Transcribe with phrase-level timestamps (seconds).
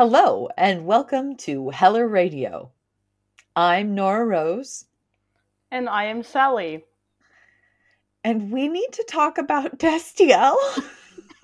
[0.00, 2.70] Hello, and welcome to Heller Radio.
[3.54, 4.86] I'm Nora Rose,
[5.70, 6.86] And I am Sally.
[8.24, 10.56] and we need to talk about Destiel.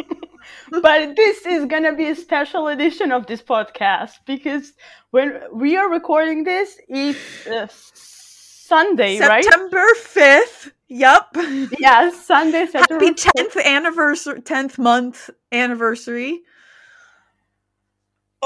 [0.70, 4.72] But this is gonna be a special edition of this podcast because
[5.10, 9.44] when we are recording this, it's uh, Sunday, right?
[9.44, 10.70] September 5th.
[10.88, 11.36] Yup.
[11.78, 13.04] Yeah, Sunday, September.
[13.04, 16.40] Happy 10th anniversary, 10th month anniversary.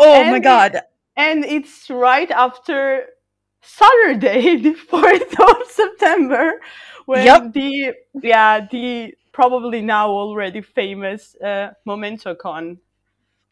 [0.02, 0.82] Oh my And god.
[1.16, 3.06] and it's right after
[3.62, 6.60] Saturday, the fourth of September,
[7.06, 7.52] when Yep.
[7.52, 12.78] the yeah the probably now already famous uh, MomentoCon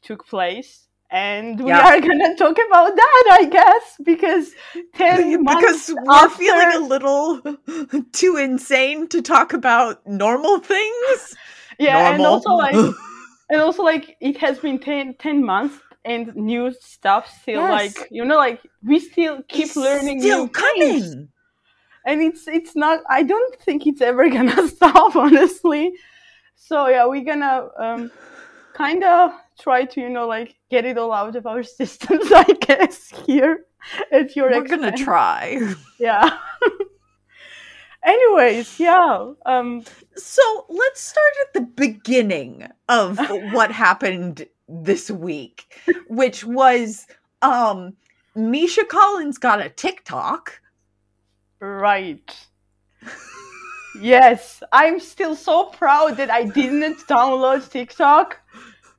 [0.03, 1.81] took place, and we Yeah.
[1.81, 4.55] are gonna talk about that, I guess, because
[4.95, 7.41] ten months Because we're after, feeling a little
[8.13, 11.37] too insane to talk about normal things.
[11.79, 12.83] yeah, and also like
[13.51, 15.77] and also like it has been 10, 10 months.
[16.09, 17.97] And new stuff still Yes.
[17.97, 21.03] like you know like we still keep It's learning still new things.
[21.15, 21.29] coming.
[22.07, 25.93] and it's it's not i don't think it's ever gonna stop honestly
[26.57, 28.11] so yeah we're gonna um
[28.75, 32.45] kind of try to you know like get it all out of our systems i
[32.67, 33.55] guess here
[34.13, 35.61] at your We're gonna try.
[36.01, 36.39] yeah
[38.05, 39.83] anyways yeah um
[40.17, 43.19] So let's start at the beginning of
[43.53, 45.65] what happened this week,
[46.09, 47.07] which was
[47.43, 47.95] um
[48.35, 50.61] Misha Collins got a TikTok.
[51.61, 52.31] right.
[54.01, 58.39] Yes i'm still so proud that i didn't download tiktok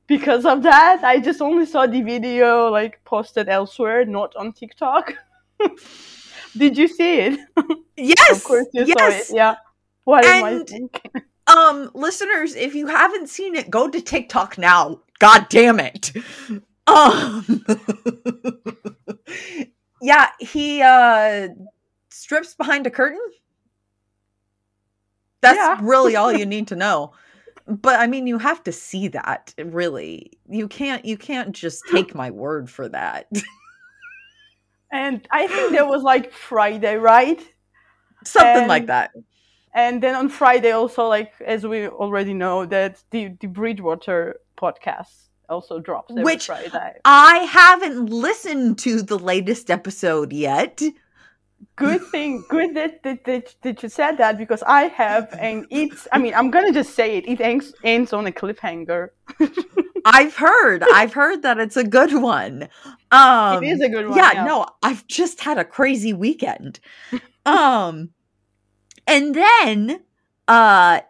[0.06, 1.02] because of that.
[1.04, 5.14] I just only saw the video like posted elsewhere not on tiktok.
[6.58, 7.40] Did you see it?
[7.96, 8.98] Yes, of course you yes.
[8.98, 9.36] saw it.
[9.36, 9.54] yeah.
[10.04, 11.12] What am i And- thinking
[11.56, 15.00] Um, listeners, if you haven't seen it, go to TikTok now.
[15.18, 16.12] God damn it.
[16.86, 17.64] Um,
[20.02, 21.48] yeah, he uh
[22.10, 23.20] strips behind a curtain.
[25.40, 25.78] That's Yeah.
[25.82, 27.12] really all you need to know.
[27.66, 29.54] But I mean, you have to see that.
[29.62, 31.04] Really, you can't.
[31.04, 33.28] You can't just take my word for that.
[34.92, 37.40] and i think that was like friday right
[38.24, 39.12] Something like that.
[39.74, 45.28] And then on friday also like as we already know that the the bridgewater podcast
[45.48, 50.80] also drops every Which- friday I haven't listened to the latest episode yet.
[51.76, 56.08] good thing good that, that, that, that you said that because i have and it's
[56.12, 59.08] i mean i'm gonna just say it it ends, ends on a cliffhanger
[60.06, 60.82] I've heard.
[60.94, 62.68] I've heard that it's a good one.
[63.12, 66.80] Um it is a good one yeah, no, I've just had a crazy weekend.
[67.44, 68.08] um
[69.10, 70.00] and then
[70.48, 71.00] uh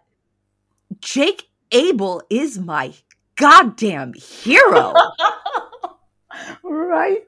[1.00, 2.92] Jake Abel is my
[3.36, 4.92] goddamn hero.
[6.62, 7.22] right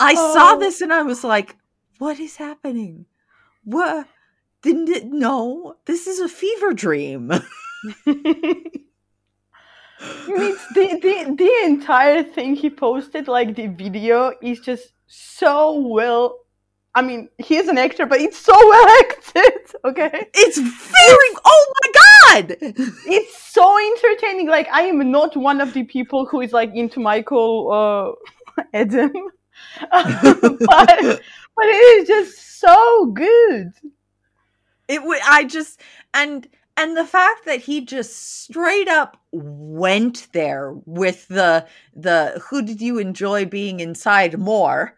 [0.00, 0.58] I saw Oh.
[0.58, 1.56] this and I was like,
[1.98, 3.06] what is happening?
[3.64, 4.06] What
[4.62, 7.28] didn't it no, this is a fever dream.
[8.04, 8.70] the,
[10.74, 16.38] the the entire thing he posted like the video is just so well
[16.98, 19.52] i mean he's an actor but it's so well acted
[19.84, 20.26] okay?
[20.34, 22.56] It's very oh my god.
[22.60, 24.48] it's so entertaining.
[24.48, 29.12] Like i am not one of the people who is like into michael uh adam
[29.90, 31.20] but
[31.58, 33.72] but it is just so good.
[34.88, 35.80] It would I just
[36.14, 36.46] and
[36.76, 42.80] and the fact that he just straight up went there with the the who did
[42.80, 44.94] you enjoy being inside more?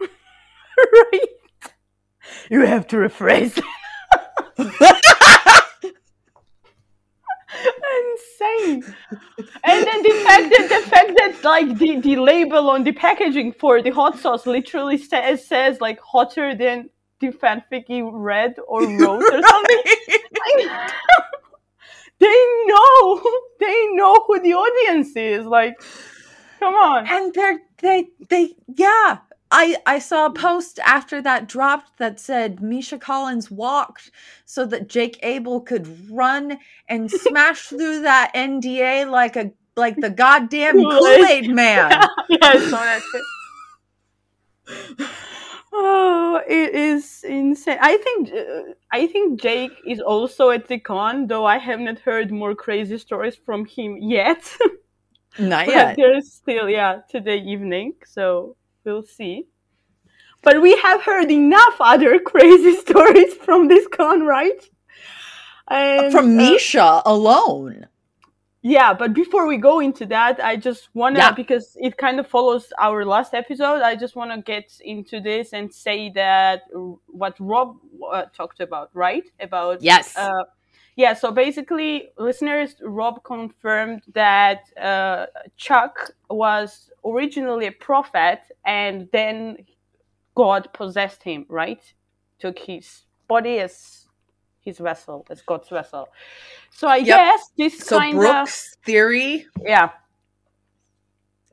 [0.00, 1.28] right
[2.50, 3.60] you have to rephrase.
[7.96, 8.84] Insane.
[9.64, 13.52] And then the fact that the fact that like the, the label on the packaging
[13.52, 16.90] for the hot sauce literally says says like hotter than
[17.20, 19.82] the fanfic you read or wrote or something.
[22.20, 23.22] They know.
[23.60, 25.46] They know who the audience is.
[25.46, 25.74] Like
[26.58, 27.06] come on.
[27.08, 29.18] And they're they they yeah.
[29.56, 34.10] I, I saw a post after that dropped that said Misha Collins walked
[34.44, 36.58] so that Jake Abel could run
[36.88, 40.98] and smash through that NDA like a like the goddamn Kool-Aid.
[40.98, 41.90] Kool-Aid man.
[42.28, 43.02] yeah, I saw that
[44.66, 45.06] too.
[45.72, 47.78] Oh, it is insane.
[47.80, 52.00] I think uh, I think Jake is also at the con, though I have not
[52.00, 54.56] heard more crazy stories from him yet.
[55.38, 55.96] Not but yet.
[55.96, 57.94] there's still yeah today evening.
[58.04, 59.46] So we'll see.
[60.42, 64.62] But we have heard enough other crazy stories from this con, right?
[65.68, 67.86] And, From uh, Misha alone.
[68.62, 71.30] yeah, but before we go into that, I just wanna Yeah.
[71.32, 73.80] because it kind of follows our last episode.
[73.82, 77.76] I just wanna get into this and say that uh, what Rob
[78.12, 79.24] uh, talked about, right?
[79.40, 80.14] About Yes.
[80.16, 80.44] uh,
[80.96, 85.26] yeah, so basically, listeners, Rob confirmed that uh,
[85.56, 89.58] Chuck was originally a prophet and then
[90.36, 91.82] God possessed him, right?
[92.40, 94.06] Took his body as
[94.62, 96.08] his vessel, as God's vessel.
[96.70, 97.04] So I Yep.
[97.04, 99.90] guess this so kind of, Brooks' theory, yeah,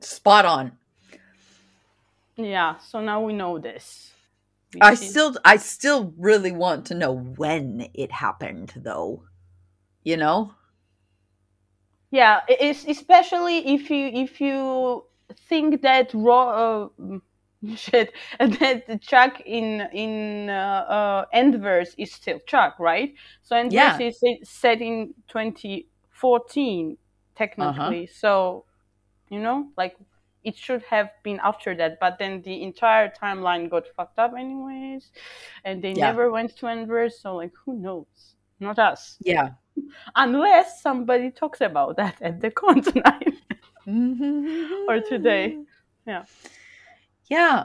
[0.00, 0.78] spot on.
[2.36, 2.78] yeah.
[2.78, 4.12] So now we know this.
[4.74, 9.24] We I still I still really want to know when it happened though.
[10.04, 10.54] You know?
[12.10, 15.04] yeah it's especially if you if you
[15.48, 17.18] think that raw uh,
[17.74, 23.98] shit that chuck in in uh, uh endverse is still chuck right so endverse Yeah.
[24.00, 26.98] is set- set in 2014
[27.36, 28.12] technically Uh-huh.
[28.14, 28.64] so
[29.30, 29.96] you know like
[30.44, 35.10] it should have been after that but then the entire timeline got fucked up anyways
[35.64, 36.06] and they Yeah.
[36.06, 39.50] never went to endverse so like who knows not us Yeah.
[40.16, 43.34] unless somebody talks about that at the con tonight.
[44.88, 45.58] or today.
[46.06, 46.24] Yeah.
[47.28, 47.64] Yeah.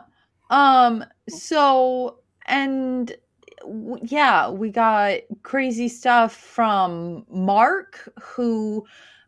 [0.50, 3.16] Um so and
[3.62, 8.86] w- yeah, we got crazy stuff from Mark who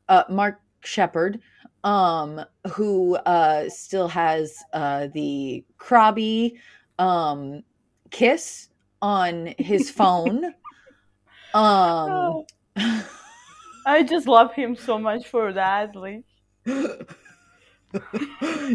[0.08, 1.40] uh Mark Sheppard
[1.84, 2.42] um
[2.72, 6.58] who uh still has uh the Krabby
[6.98, 7.64] um
[8.12, 8.70] kiss
[9.02, 10.46] on his phone.
[11.54, 12.46] um Oh,
[13.86, 15.96] I just love him so much for that.
[15.96, 16.24] Like,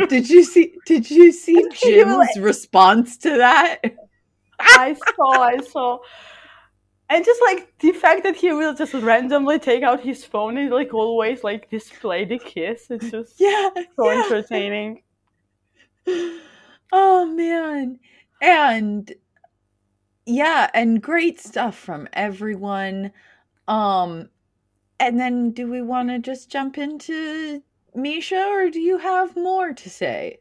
[0.09, 3.81] did you see did you see Jim's like- response to that?
[4.61, 5.99] I saw, I saw.
[7.11, 10.71] And just like the fact that he will just randomly take out his phone and
[10.71, 12.87] like always like display the kiss.
[12.91, 13.71] It's just Yeah.
[13.95, 14.23] so yeah.
[14.25, 15.03] entertaining.
[16.93, 17.99] Oh man.
[18.41, 19.13] And
[20.27, 23.13] yeah, and great stuff from everyone.
[23.69, 24.29] Um
[25.01, 27.63] and then do we want to just jump into
[27.95, 30.39] Misha or do you have more to say?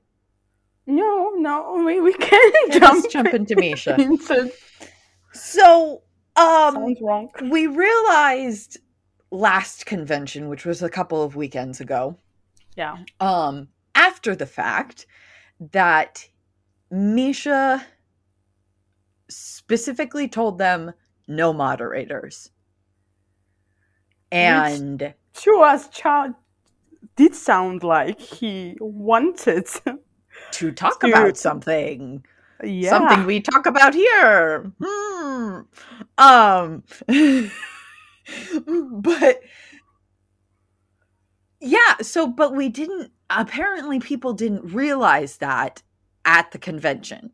[0.85, 3.95] No, no, we, we can jump, jump into Misha.
[3.99, 4.51] into
[5.31, 6.03] So,
[6.35, 7.29] um wrong.
[7.49, 8.77] we realized
[9.31, 12.15] last convention, which was a couple of weekends ago,
[12.75, 12.97] Yeah.
[13.19, 15.07] um, after the fact,
[15.71, 16.27] that
[16.91, 17.83] Misha
[19.29, 20.93] specifically told them
[21.27, 22.51] no moderators.
[24.33, 26.33] And To us, child
[27.15, 29.67] did sound like he wanted.
[30.51, 31.11] to talk Dude.
[31.11, 32.25] about something.
[32.63, 32.89] yeah.
[32.89, 34.71] something we talk about here.
[34.83, 35.59] Hmm.
[36.17, 36.83] Um,
[38.91, 39.41] but
[41.59, 43.11] yeah, so but we didn't.
[43.29, 45.81] Apparently, people didn't realize that
[46.25, 47.31] at the convention.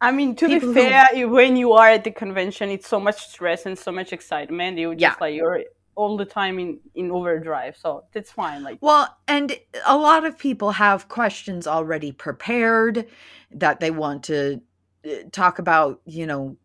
[0.00, 3.00] I mean, to People be fair, you- when you are at the convention, it's so
[3.00, 4.78] much stress and so much excitement.
[4.78, 5.14] You just Yeah.
[5.20, 8.62] like you're all the time in in overdrive, so that's fine.
[8.62, 13.08] Like, Well, and a lot of people have questions already prepared
[13.50, 14.60] that they want to
[15.06, 16.56] uh, talk about, you know,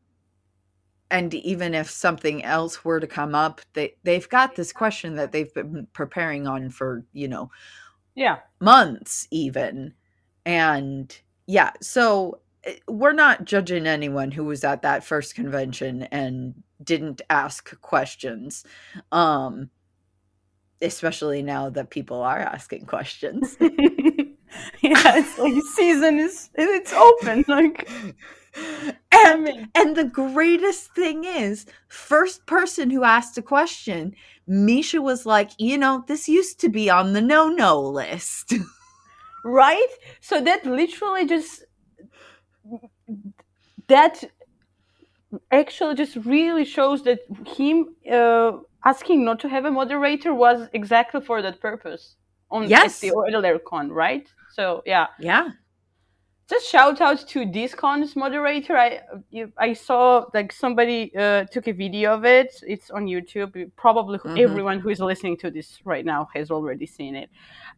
[1.10, 5.32] and even if something else were to come up, they they've got this question that
[5.32, 7.50] they've been preparing on for, you know,
[8.16, 9.94] yeah, months even.
[10.46, 12.40] And yeah, so
[12.88, 18.66] we're not judging anyone who was at that first convention and didn't ask questions.
[19.12, 19.70] Um
[20.82, 23.56] especially now that people are asking questions.
[24.82, 25.18] yeah.
[25.18, 27.46] It's like season is it's open.
[27.48, 27.90] Like,
[29.12, 34.16] and mean- and the greatest thing is, first person who asked a question,
[34.48, 38.54] Misha was like, you know, this used to be on the no-no list.
[39.46, 39.88] right?
[40.20, 41.64] So that literally just
[43.88, 44.24] that
[45.52, 48.52] actually just really shows that him uh,
[48.86, 52.16] asking not to have a moderator was exactly for that purpose
[52.50, 53.00] on Yes.
[53.00, 54.28] the earlier con, right?
[54.54, 55.50] So yeah, yeah.
[56.50, 58.76] just shout out to this con's moderator.
[58.76, 59.00] I
[59.58, 62.52] I saw like somebody uh, took a video of it.
[62.68, 63.72] It's on YouTube.
[63.78, 64.38] Probably Mhm.
[64.38, 67.30] everyone who is listening to this right now has already seen it.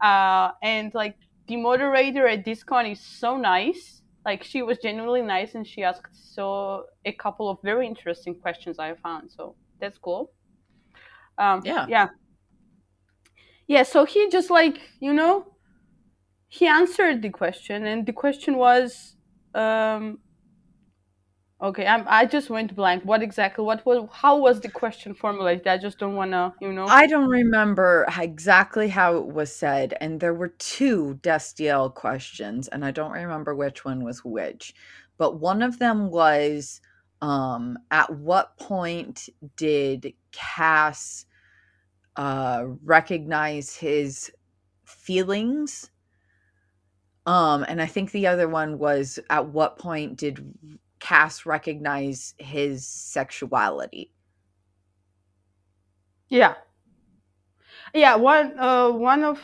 [0.01, 1.15] Uh, and like
[1.47, 4.01] the moderator at this con is so nice.
[4.25, 8.79] Like she was genuinely nice, and she asked so a couple of very interesting questions
[8.79, 9.31] I found.
[9.31, 10.31] So that's cool.
[11.37, 11.85] Um, Yeah.
[11.87, 12.09] yeah,
[13.67, 13.83] yeah.
[13.83, 15.55] So he just like you know
[16.47, 19.17] he answered the question, and the question was,
[19.55, 20.19] um,
[21.63, 23.03] okay, I'm, I just went blank.
[23.03, 23.63] What exactly?
[23.63, 24.07] What was?
[24.11, 25.65] How was the question formulated?
[25.65, 26.85] I just don't want to, you know.
[26.85, 32.83] I don't remember exactly how it was said, and there were two Destiel questions, and
[32.85, 34.73] I don't remember which one was which.
[35.17, 36.81] But one of them was,
[37.21, 41.25] um, at what point did Cass
[42.15, 44.31] uh, recognize his
[44.83, 45.89] feelings?
[47.25, 50.43] Um, and I think the other one was, at what point did
[51.03, 54.13] Cass recognize his sexuality?
[56.29, 56.55] Yeah.
[57.93, 59.37] Yeah, one uh one of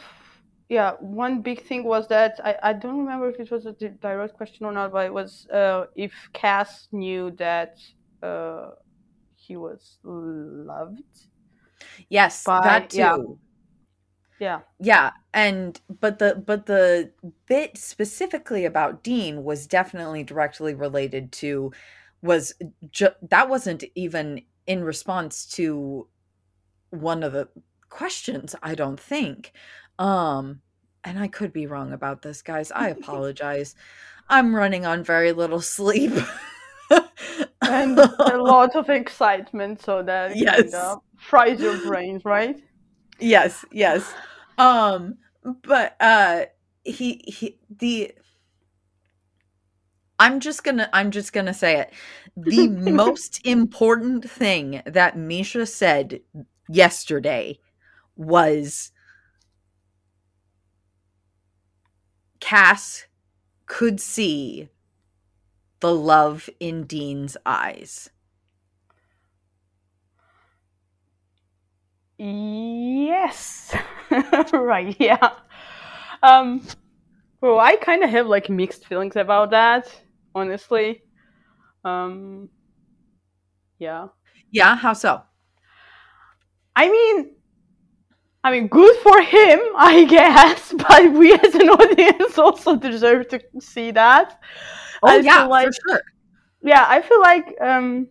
[0.70, 3.90] yeah, one big thing was that I, I don't remember if it was a di-
[4.00, 7.76] direct question or not, but it was uh if Cass knew that
[8.24, 8.70] uh
[9.36, 11.04] he was loved.
[12.08, 13.00] Yes, By- that too.
[13.00, 13.18] yeah.
[14.40, 14.62] Yeah.
[14.80, 17.12] Yeah, and but the but the
[17.48, 21.72] bit specifically about Dean was definitely directly related to
[22.22, 22.54] was
[22.92, 26.08] ju- that wasn't even in response to
[26.92, 27.50] one of the
[27.90, 29.54] questions, I don't think.
[30.00, 30.62] Um
[31.04, 32.72] and I could be wrong about this, guys.
[32.72, 33.76] I apologize.
[34.30, 36.14] I'm running on very little sleep.
[37.62, 40.46] And a lot of excitement so that Yes.
[40.46, 42.58] kind of fries your brains, right?
[43.20, 44.14] Yes yes.
[44.58, 46.46] Um but uh
[46.84, 48.14] he he the
[50.20, 51.94] i'm just gonna i'm just gonna say it.
[52.36, 56.22] The most important thing that misha said
[56.68, 57.60] yesterday
[58.16, 58.92] was
[62.40, 63.06] cass
[63.66, 64.70] could see
[65.80, 68.10] the love in dean's eyes
[72.20, 73.74] Yes.
[74.54, 75.30] right, yeah.
[76.22, 76.62] Um
[77.42, 79.88] well, I kind of have like mixed feelings about that,
[80.36, 81.04] honestly.
[81.86, 82.50] Um
[83.80, 84.08] yeah.
[84.52, 85.22] yeah how so
[86.76, 87.36] I mean
[88.44, 93.42] I mean good for him, I guess, but we as an audience also deserve to
[93.60, 94.40] see that.
[95.04, 96.02] oh I yeah like for sure
[96.64, 98.08] yeah i feel like um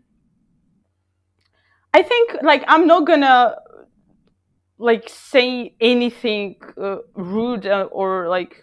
[1.95, 3.57] i think like i'm not gonna
[4.79, 8.63] like say anything uh, rude uh, or like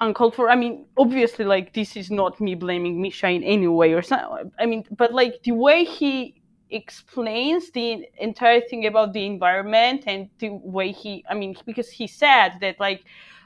[0.00, 3.92] uncalled for i mean obviously like this is not me blaming misha in any way
[3.92, 6.34] or something i mean but like the way he
[6.70, 12.06] explains the entire thing about the environment and the way he i mean because he
[12.06, 13.04] said that like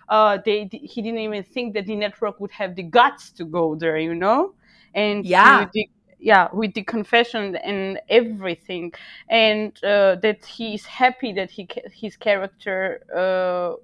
[0.08, 3.74] uh they he didn't even think that the network would have the guts to go
[3.74, 4.54] there you know
[4.94, 5.68] and Yeah.
[5.74, 8.92] the, yeah with the confession and everything.
[9.28, 13.74] And uh, that he's happy that he his character uh,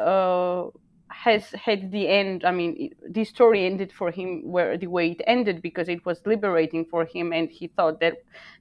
[0.00, 0.70] uh,
[1.08, 5.22] has had the end i mean the story ended for him where the way it
[5.26, 8.16] ended because it was liberating for him and he thought that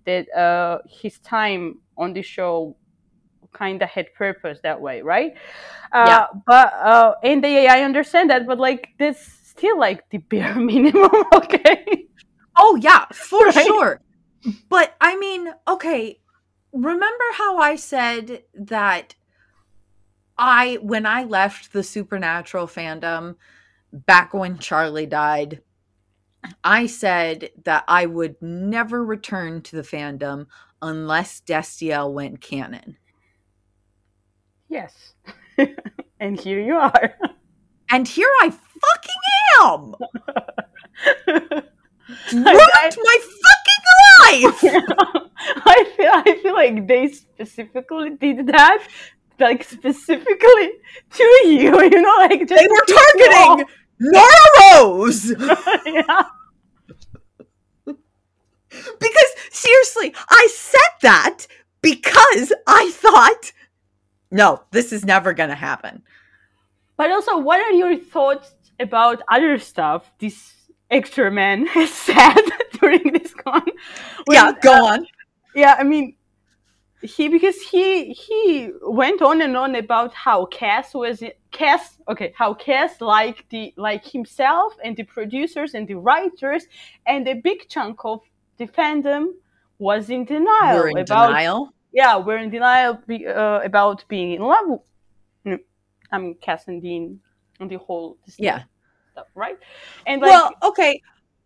[0.06, 2.76] that uh, his time on the show
[3.54, 5.34] kind of had purpose that way right?
[5.92, 6.28] Uh, Yeah.
[6.46, 11.12] but uh, and they, i understand that but like that's still like the bare minimum
[11.34, 12.05] okay
[12.58, 13.66] Oh yeah, for Right?
[13.66, 14.02] sure.
[14.70, 16.20] But I mean, okay,
[16.74, 19.16] remember how I said that
[20.38, 23.36] I when I left the supernatural fandom
[23.92, 25.62] back when Charlie died,
[26.64, 30.48] I said that I would never return to the fandom
[30.82, 32.98] unless Destiel went canon.
[34.68, 35.14] yes
[36.20, 37.16] and here you are
[37.90, 39.22] And here I fucking
[39.62, 39.96] am.
[42.32, 43.84] Ruined I- my fucking
[44.22, 44.64] life.
[45.66, 48.88] I feel I feel like they specifically did that,
[49.40, 50.72] like specifically
[51.14, 51.82] to you.
[51.92, 53.66] You know, like just They were to piss you targeting
[54.00, 54.30] Nora
[54.74, 55.30] Rose.
[55.86, 56.24] yeah.
[57.86, 61.48] Because seriously, I said that
[61.82, 63.52] because I thought,
[64.32, 66.04] no, this is never going to happen.
[66.98, 70.52] But also, what are your thoughts about other stuff this
[70.92, 72.36] extra man has said
[72.80, 73.64] during this con?
[74.26, 75.08] When, yeah, go uh, on.
[75.56, 76.16] yeah i mean
[77.02, 82.54] he because he he went on and on about how cass was cass okay how
[82.54, 86.66] cass like the like himself and the producers and the writers
[87.06, 88.22] and a big chunk of
[88.58, 89.28] the fandom
[89.78, 91.74] was in denial We're in about denial.
[91.94, 94.80] yeah we're in denial be, uh, about being in love
[96.12, 97.20] i mean cass and dean
[97.60, 98.64] and the whole Disney Yeah.
[99.36, 99.58] Right
[100.06, 101.02] and like well, okay.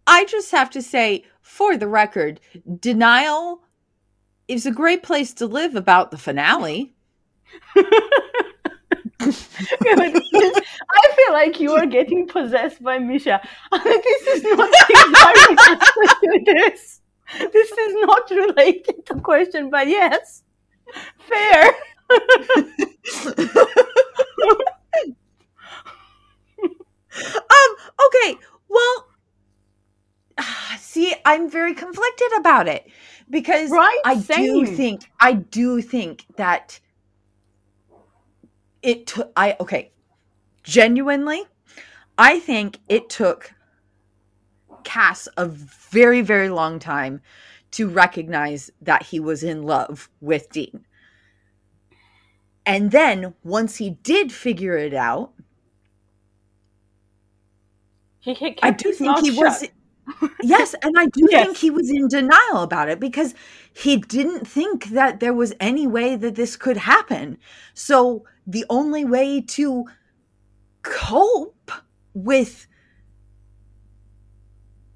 [0.08, 2.40] I just have to say, for the record,
[2.80, 3.62] denial
[4.48, 6.96] is a great place to live about the finale.
[9.22, 13.40] I feel like you are getting possessed by Misha.
[13.72, 14.72] this is not
[16.22, 17.02] the this.
[17.54, 20.42] This is not related to question, but yes,
[21.20, 21.72] fair.
[27.26, 27.76] um
[28.08, 29.08] okay well
[30.78, 32.88] see i'm very conflicted about it
[33.30, 34.66] because Right, i do same.
[34.66, 36.80] think i do think that
[38.82, 39.92] it took i okay
[40.64, 41.44] genuinely
[42.18, 43.54] i think it took
[44.84, 47.22] cass a very very long time
[47.72, 50.86] to recognize that he was in love with dean
[52.66, 55.34] and then once he did figure it out
[58.20, 59.66] He, he I do think he was.
[60.42, 63.36] Yes, and I do think he was in denial about it because
[63.72, 67.38] he didn't think that there was any way that this could happen.
[67.76, 69.86] So the only way to
[70.82, 71.72] cope
[72.16, 72.66] with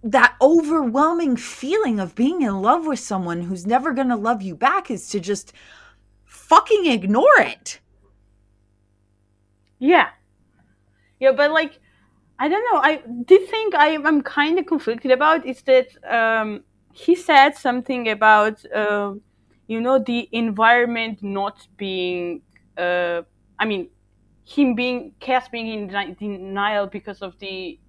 [0.03, 4.56] that overwhelming feeling of being in love with someone who's never going to love you
[4.56, 5.53] back is to just
[6.25, 7.80] fucking ignore it.
[9.80, 10.10] Yeah.
[11.20, 11.80] Yeah, but like,
[12.40, 12.80] I don't know.
[12.82, 18.10] I the thing I am kind of conflicted about is that um, he said something
[18.10, 19.13] about uh,
[19.67, 22.41] you know the environment not being.
[22.78, 23.22] Uh,
[23.60, 23.89] I mean,
[24.46, 27.80] him being cast being in denial because of the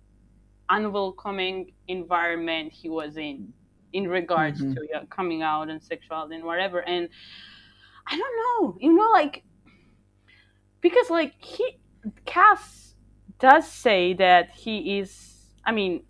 [0.71, 3.53] unwelcoming environment he was in
[3.93, 4.75] in regards Mhm.
[4.75, 7.09] to coming out and sexuality and whatever and
[8.07, 9.45] i don't know you know like
[10.81, 11.79] because like he
[12.27, 12.94] cass
[13.41, 15.11] does say that he is
[15.65, 16.03] i mean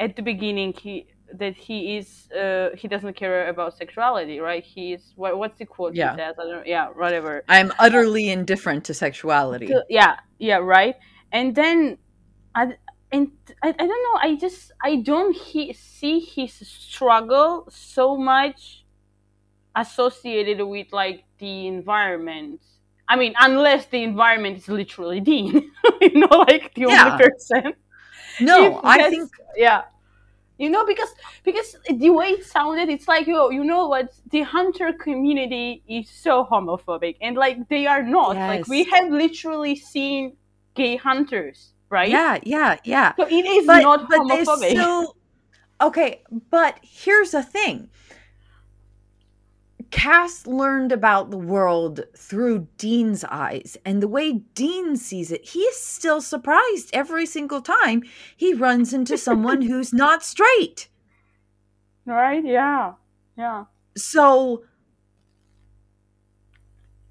[0.00, 4.62] at the beginning he that he is uh, he doesn't care about sexuality right?
[4.62, 6.12] He is what, what's the quote Yeah.
[6.12, 6.34] he says?
[6.38, 7.42] I don't yeah whatever.
[7.48, 9.68] I'm utterly indifferent to sexuality.
[9.68, 10.96] so- yeah yeah right?
[11.32, 11.96] And then
[12.54, 12.74] i
[13.12, 13.28] and
[13.62, 18.84] I, I don't know i just i don't he, see his struggle so much
[19.74, 22.60] associated with like the environment
[23.12, 25.52] i mean unless the environment is literally dean
[26.04, 27.04] you know like the Yeah.
[27.04, 27.64] only person.
[28.40, 29.28] No, I think
[29.66, 29.82] yeah.
[30.62, 31.12] You know because
[31.48, 31.68] because
[32.04, 34.06] the way it sounded it's like yo you know what?
[34.34, 38.32] The hunter community is so homophobic and like they are not.
[38.52, 40.22] Like we have literally seen
[40.74, 41.58] gay hunters
[41.90, 42.10] right?
[42.10, 43.08] Yeah, yeah, yeah.
[43.18, 45.06] so it is but, not but homophobic.
[45.80, 47.76] okay but here's the thing
[49.92, 55.60] cass learned about the world through dean's eyes and the way dean sees it he
[55.60, 58.02] is still surprised every single time
[58.36, 60.88] he runs into someone who's not straight.
[62.04, 62.44] Right?
[62.44, 62.94] Yeah.
[63.36, 63.66] Yeah.
[63.96, 64.64] So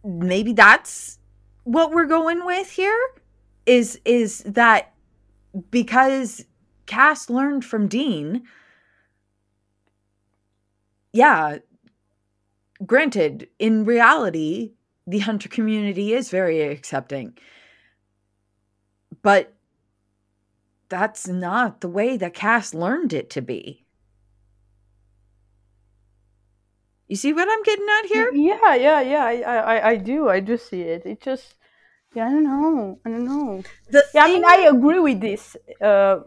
[0.03, 1.19] maybe that's
[1.63, 2.99] what we're going with here
[3.65, 4.93] is is that
[5.69, 6.45] because
[6.87, 8.43] Cass learned from Dean
[11.13, 11.59] yeah
[12.85, 14.73] granted in reality
[15.07, 17.37] the hunter community is very accepting.
[19.21, 19.53] But
[20.89, 23.85] that's not the way that Cass learned it to be.
[27.07, 28.31] You see what I'm getting at here?
[28.33, 29.25] yeah yeah yeah.
[29.25, 30.29] I, I i do.
[30.29, 31.05] I do see it.
[31.05, 31.55] It just
[32.13, 32.99] yeah i don't know.
[33.05, 33.63] I don't know.
[33.89, 36.19] The yeah i mean i agree with this uh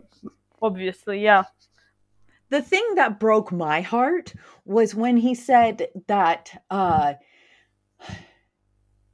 [0.61, 1.45] obviously yeah
[2.51, 7.15] the thing that broke my heart was when he said that uh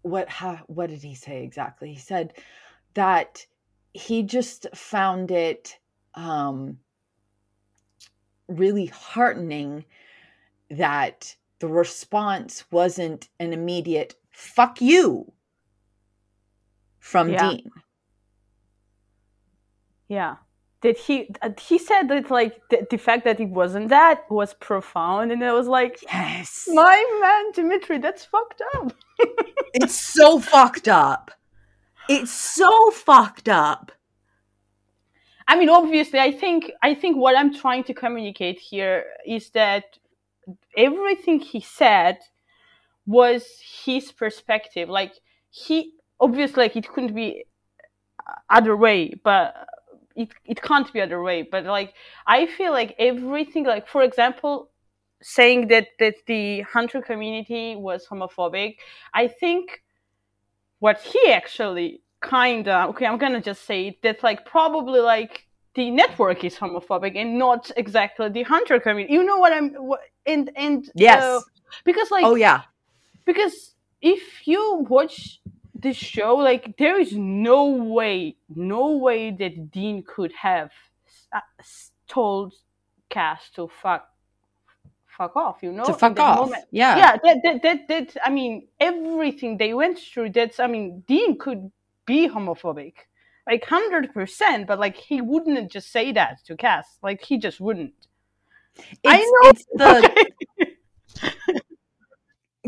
[0.02, 2.32] what ha, what did he say exactly he said
[2.94, 3.46] that
[3.92, 5.78] he just found it
[6.14, 6.78] um
[8.48, 9.84] really heartening
[10.70, 15.32] that the response wasn't an immediate fuck you
[16.98, 17.50] from Yeah.
[17.50, 17.70] Dean.
[20.08, 20.36] yeah
[20.82, 24.54] that he uh, he said that like the, the fact that it wasn't that was
[24.54, 26.68] profound and it was like Yes.
[26.72, 28.92] my man Dmitri that's fucked up
[29.72, 31.30] It's so fucked up.
[32.08, 33.92] It's so fucked up.
[35.46, 39.84] I mean, obviously, I think I think what I'm trying to communicate here is that
[40.76, 42.18] everything he said
[43.06, 43.44] was
[43.84, 44.88] his perspective.
[44.88, 45.14] Like
[45.50, 47.44] he obviously, like it couldn't be
[48.48, 49.54] other way, but
[50.16, 51.42] it it can't be other way.
[51.42, 51.94] But like
[52.27, 54.70] I feel like everything, like for example,
[55.23, 58.77] saying that that the hunter community was homophobic,
[59.14, 59.83] I think
[60.81, 65.46] what he actually kind of okay i'm gonna just say it that like probably like
[65.75, 70.01] the network is homophobic and not exactly the hunter community you know what i'm what
[70.27, 71.23] and and Yes.
[71.23, 71.40] uh,
[71.85, 72.62] because like oh yeah.
[73.25, 75.40] because if you watch
[75.80, 80.70] this show, like there is no way, no way that Dean could have
[81.06, 81.40] s- uh,
[82.08, 82.54] told
[83.08, 84.06] Cass to fuck
[85.06, 85.84] fuck off, you know?
[85.84, 86.38] to fuck off.
[86.40, 86.64] moment.
[86.70, 86.96] Yeah.
[86.96, 90.30] Yeah, that, that that that I mean, everything they went through.
[90.30, 91.70] That's I mean, Dean could
[92.06, 92.94] be homophobic,
[93.46, 96.86] like hundred percent, but like he wouldn't just say that to Cass.
[97.02, 97.92] Like he just wouldn't.
[99.04, 99.50] I know.
[99.50, 100.26] it's the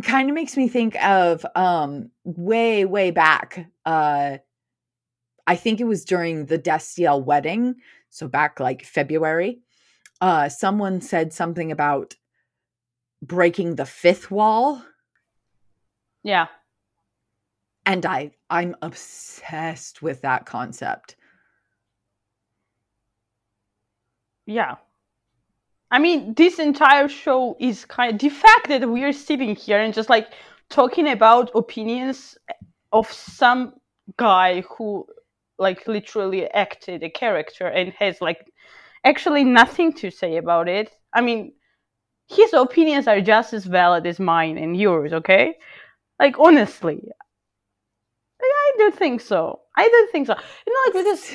[0.03, 4.39] kind of makes me think of um way way back uh
[5.47, 7.75] i think it was during the destiel wedding
[8.09, 9.61] so back like february
[10.21, 12.15] uh someone said something about
[13.23, 14.83] breaking the fifth wall
[16.23, 16.47] yeah.
[17.85, 21.17] and i i'm obsessed with that concept
[24.47, 24.77] Yeah.
[25.93, 29.79] I mean, this entire show is kind of the fact that we are sitting here
[29.79, 30.33] and just like
[30.71, 32.39] talking about opinions
[32.93, 33.75] of some
[34.17, 35.07] guy who
[35.59, 38.51] like literally acted a character and has like
[39.05, 40.91] actually nothing to say about it.
[41.13, 41.53] I mean,
[42.27, 45.59] his opinions are just as valid as mine and yours, okay?
[46.19, 47.03] Like honestly.
[48.41, 49.61] I don't think so.
[49.77, 50.35] I don't think so.
[50.67, 51.33] You know, like because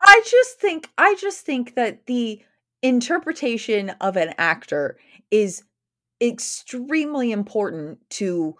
[0.00, 2.42] I just think I just think that the
[2.86, 4.98] interpretation of an actor
[5.30, 5.62] is
[6.20, 8.56] extremely important to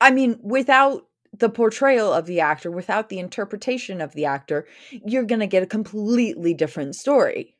[0.00, 5.24] I mean without the portrayal of the actor without the interpretation of the actor you're
[5.24, 7.56] going to get a completely different story.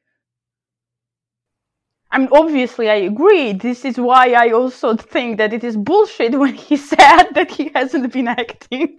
[2.13, 3.53] I mean, obviously, I agree.
[3.53, 7.71] This is why I also think that it is bullshit when he said that he
[7.73, 8.99] hasn't been acting.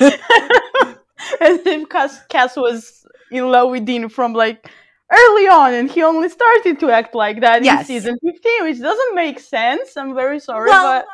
[1.40, 4.70] As if Cass, Cass was in love with Dean from like
[5.12, 7.80] early on, and he only started to act like that Yes.
[7.80, 9.96] in season 15, which doesn't make sense.
[9.96, 11.06] I'm very sorry, Well- but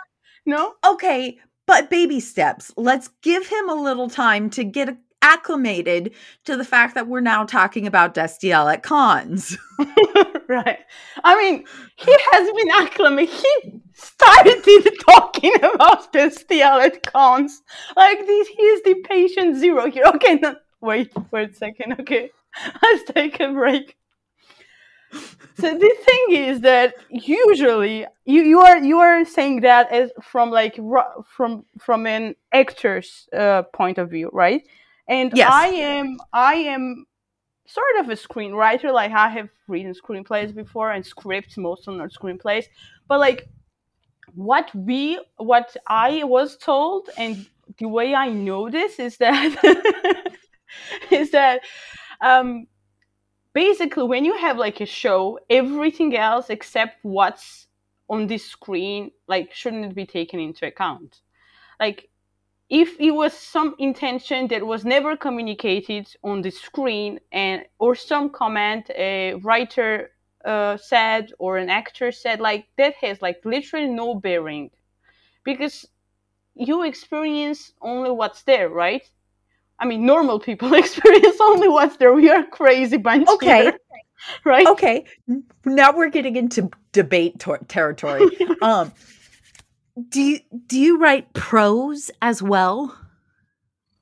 [0.46, 0.74] no.
[0.87, 2.72] Okay, but baby steps.
[2.77, 6.12] Let's give him a little time to get acclimated
[6.44, 9.56] to the fact that we're now talking about Destiel at cons.
[10.48, 10.78] right.
[11.24, 11.64] I mean,
[11.96, 13.34] he has been acclimated.
[13.34, 14.62] He started
[15.08, 17.62] talking about Destiel at cons.
[17.96, 20.04] Like this, he's the patient zero here.
[20.14, 22.00] Okay, no, wait for a second.
[22.00, 22.30] Okay,
[22.82, 23.96] let's take a break.
[25.56, 30.50] So the thing is that usually you, you are you are saying that as from
[30.50, 30.74] like
[31.37, 34.66] from from an actor's uh, point of view, right?
[35.09, 35.51] And Yes.
[35.53, 37.07] I am I am
[37.67, 38.93] sort of a screenwriter.
[38.93, 42.67] Like I have written screenplays before and scripts, most of not screenplays.
[43.09, 43.49] But like
[44.35, 47.47] what we what I was told and
[47.79, 50.37] the way I know this is that
[51.11, 51.61] is that
[52.21, 52.67] um
[53.53, 57.67] basically when you have like a show, everything else except what's
[58.09, 61.21] on the screen like shouldn't be taken into account.
[61.81, 62.09] Like
[62.70, 68.31] if it was some intention that was never communicated on the screen and or some
[68.31, 70.11] comment a writer
[70.44, 74.70] uh, said or an actor said like that has like literally no bearing.
[75.44, 75.87] Because
[76.55, 79.09] you experience only what's there right?
[79.79, 82.14] I mean normal people experience only what's there.
[82.14, 83.64] We are crazy bunch Okay.
[83.64, 83.79] here,
[84.44, 84.66] right?
[84.68, 85.05] Okay,
[85.66, 88.38] now we're getting into debate tor- territory.
[88.62, 88.92] um
[90.09, 92.96] do you do you write prose as well?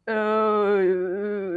[0.09, 0.79] uh,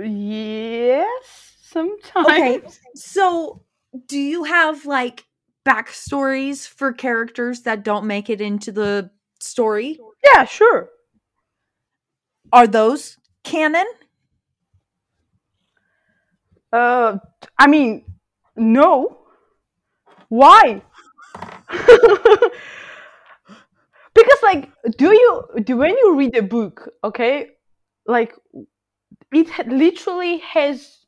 [0.04, 2.62] yes sometimes Okay.
[2.96, 3.64] So,
[4.08, 5.26] do you have like
[5.66, 10.00] backstories for characters that don't make it into the story?
[10.24, 10.90] yeah sure
[12.54, 13.86] Are those canon?
[16.72, 17.18] Uh,
[17.58, 18.06] I mean,
[18.56, 19.18] no.
[20.30, 20.82] Why?
[24.98, 27.52] do you do when you read a book, okay?
[28.06, 28.34] Like,
[29.34, 31.00] it literally has.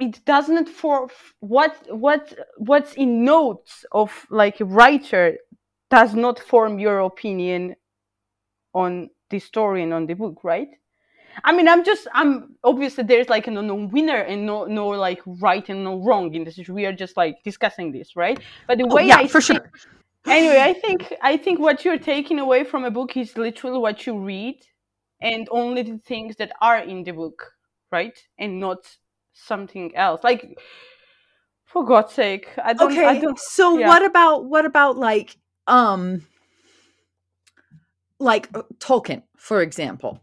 [0.00, 1.08] It doesn't for
[1.40, 5.38] what what what's in notes of like a writer
[5.90, 7.76] does not form your opinion
[8.74, 10.68] on the story and on the book, right?
[11.44, 15.20] I mean, I'm just, I'm obviously there's like no, no winner and no, no like
[15.26, 16.58] right and no wrong in this.
[16.68, 18.40] We are just like discussing this, right?
[18.66, 19.70] But the Oh, way yeah, I for sure.
[20.26, 24.06] Anyway, I think I think what you're taking away from a book is literally what
[24.06, 24.60] you read,
[25.20, 27.52] and only the things that are in the book,
[27.92, 28.18] right?
[28.38, 28.78] And not
[29.34, 30.22] something else.
[30.24, 30.58] Like,
[31.66, 33.04] for God's sake, I don't.
[33.04, 33.20] I Okay.
[33.20, 33.38] don't.
[33.38, 33.88] So yeah.
[33.88, 36.26] what about what about like um
[38.18, 40.20] like uh, Tolkien, for example?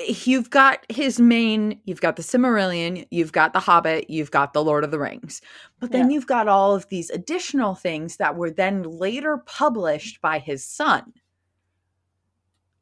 [0.00, 4.64] You've got his main you've got the Silmarillion, you've got the Hobbit, you've got the
[4.64, 5.40] Lord of the Rings.
[5.78, 6.14] But then Yeah.
[6.14, 11.14] you've got all of these additional things that were then later published by his son.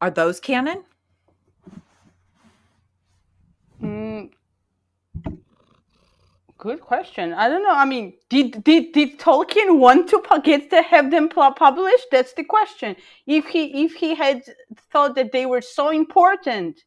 [0.01, 0.85] Are those canon?
[3.83, 4.33] Mm,
[6.59, 7.35] good question.
[7.35, 7.75] I don't know.
[7.75, 12.07] I mean, did did did Tolkien want to get to have them published?
[12.11, 12.97] That's the question.
[13.27, 14.43] If he if he had
[14.91, 16.83] thought that they were so important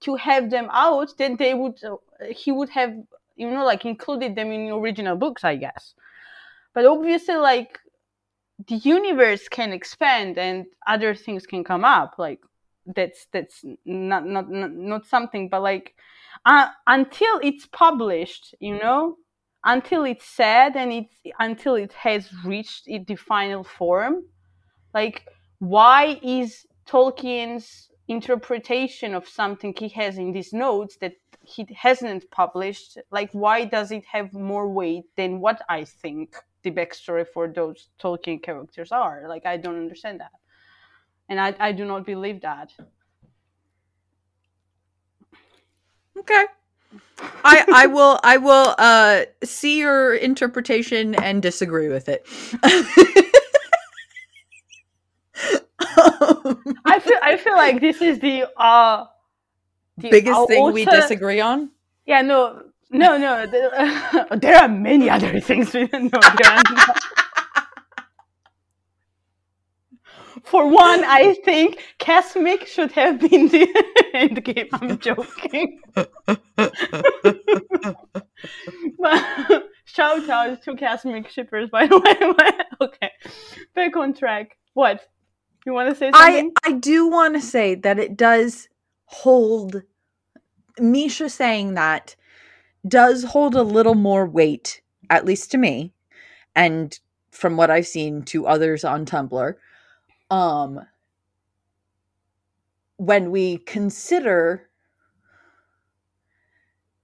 [0.00, 1.96] to have them out, then they would uh,
[2.30, 2.94] he would have
[3.36, 5.94] you know like included them in original books, I guess.
[6.74, 7.78] But obviously, like
[8.68, 12.14] the universe can expand and other things can come up.
[12.18, 12.40] Like
[12.86, 15.94] that's that's not not not, not something, but like
[16.44, 19.16] uh, until it's published, you know,
[19.64, 24.22] until it's said and it's until it has reached it, the final form.
[24.94, 25.26] Like,
[25.58, 32.98] why is Tolkien's interpretation of something he has in these notes that he hasn't published?
[33.10, 37.88] Like, why does it have more weight than what I think the backstory for those
[38.02, 39.24] Tolkien characters are?
[39.28, 40.32] Like, I don't understand that,
[41.28, 42.72] and I I do not believe that.
[46.18, 46.44] Okay.
[47.44, 52.26] I I will I will uh see your interpretation and disagree with it.
[56.20, 56.62] Um,
[57.30, 59.06] I feel like this is the uh
[59.98, 61.70] the biggest thing we disagree on.
[62.06, 63.46] Yeah, no, no, no.
[63.46, 66.20] the- there are many other things we don't know.
[70.44, 73.68] For one, I think Casmic should have been the
[74.14, 74.68] end game.
[74.72, 75.80] I'm joking.
[78.98, 82.50] but, shout out to Casmic shippers, by the way.
[82.80, 83.10] okay,
[83.74, 84.56] back on track.
[84.74, 85.06] What?
[85.64, 86.52] You want to say I something?
[86.64, 88.68] I do want to say that it does
[89.04, 89.82] hold
[90.78, 92.16] Misha saying that
[92.88, 95.92] does hold a little more weight, at least to me,
[96.54, 96.98] and
[97.30, 99.54] from what I've seen to others on Tumblr.
[100.30, 100.80] Um
[102.96, 104.68] when we consider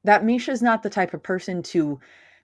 [0.04, 1.98] that Misha's not the type of person to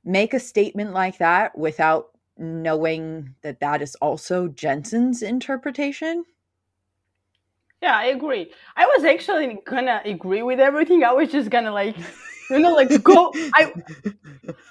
[0.04, 2.11] make a statement like that without
[2.42, 6.24] knowing that that is also Jensen's interpretation.
[7.80, 8.52] Yeah, I agree.
[8.76, 11.02] I was actually gonna agree with everything.
[11.04, 11.96] I was just gonna like,
[12.50, 13.32] you know, like go.
[13.54, 13.72] I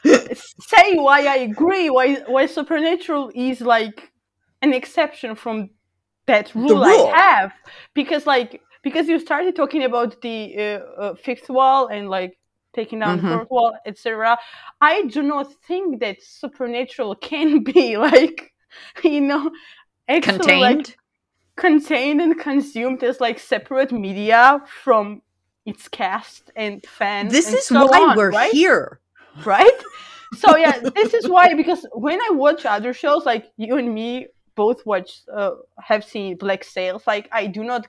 [0.34, 1.90] say why I agree.
[1.90, 4.12] Why why supernatural is like
[4.62, 5.72] an exception from
[6.28, 6.84] that rule, rule.
[6.86, 7.52] I have
[7.94, 12.38] because like because you started talking about the uh, uh, fifth wall and like
[12.74, 13.22] taking down Mhm.
[13.22, 14.38] the fourth wall, etc.
[14.80, 18.54] I do not think that supernatural can be like,
[19.04, 19.52] you know,
[20.08, 20.96] actually like Contained.
[21.56, 25.22] contained and consumed as like separate media from
[25.66, 27.32] its cast and fans.
[27.32, 28.52] this and is so why on, we're right?
[28.52, 29.00] here.
[29.46, 29.80] right?
[30.38, 34.28] So yeah, this is why because when I watch other shows, like you and me
[34.56, 37.06] both watch, uh, have seen Black Sails.
[37.06, 37.88] Like I do not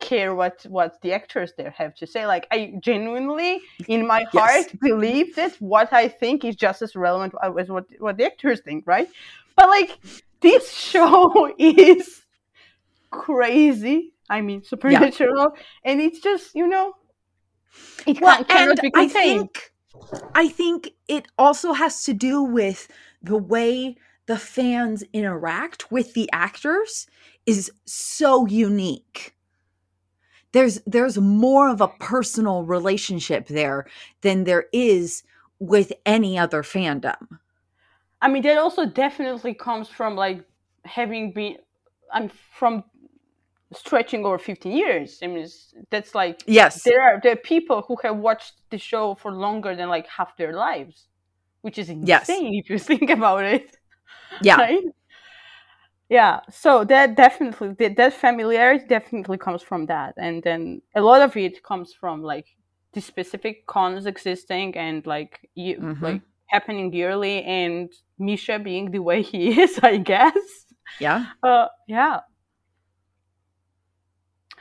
[0.00, 2.26] care what what the actors there have to say.
[2.26, 4.32] Like I genuinely, in my Yes.
[4.32, 8.60] heart, believe that what I think is just as relevant as what what the actors
[8.60, 9.08] think, right?
[9.56, 9.98] But like
[10.40, 12.22] this show is
[13.10, 14.14] crazy.
[14.30, 15.52] I mean, supernatural,
[15.84, 16.94] and it's just you know,
[18.06, 19.72] it Well, can, cannot and be I think
[20.34, 22.88] I think it also has to do with
[23.22, 27.06] the way the fans interact with the actors
[27.46, 29.34] is so unique.
[30.54, 33.86] There's there's more of a personal relationship there
[34.22, 35.24] than there is
[35.58, 37.40] with any other fandom.
[38.22, 40.44] I mean, that also definitely comes from like
[40.84, 41.56] having been,
[42.12, 42.84] I'm from
[43.72, 45.18] stretching over 15 years.
[45.22, 46.82] I mean, it's, that's like Yes.
[46.84, 50.36] there are there are people who have watched the show for longer than like half
[50.36, 51.08] their lives,
[51.62, 52.64] which is insane Yes.
[52.64, 53.76] if you think about it.
[54.42, 54.56] Yeah.
[54.56, 54.84] Right?
[56.08, 56.40] Yeah.
[56.50, 61.36] So that definitely that, that familiarity definitely comes from that, and then a lot of
[61.36, 62.46] it comes from like
[62.92, 66.02] the specific cons existing and like you Mhm.
[66.02, 70.66] like happening yearly and Misha being the way he is, I guess.
[71.00, 71.26] Yeah.
[71.42, 72.20] Uh, yeah.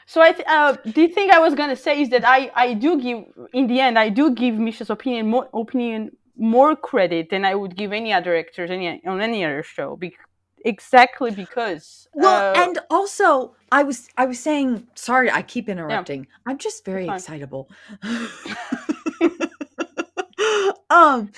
[0.06, 3.00] So I th- uh, the thing I was gonna say is that I I do
[3.02, 7.56] give in the end I do give Misha's opinion more opinion more credit than I
[7.56, 9.96] would give any other actors any on any other show.
[9.96, 10.16] Be-
[10.64, 16.28] exactly because Well, uh, and also I was I was saying sorry, I keep interrupting.
[16.46, 17.70] I'm just very excitable.
[20.90, 21.32] um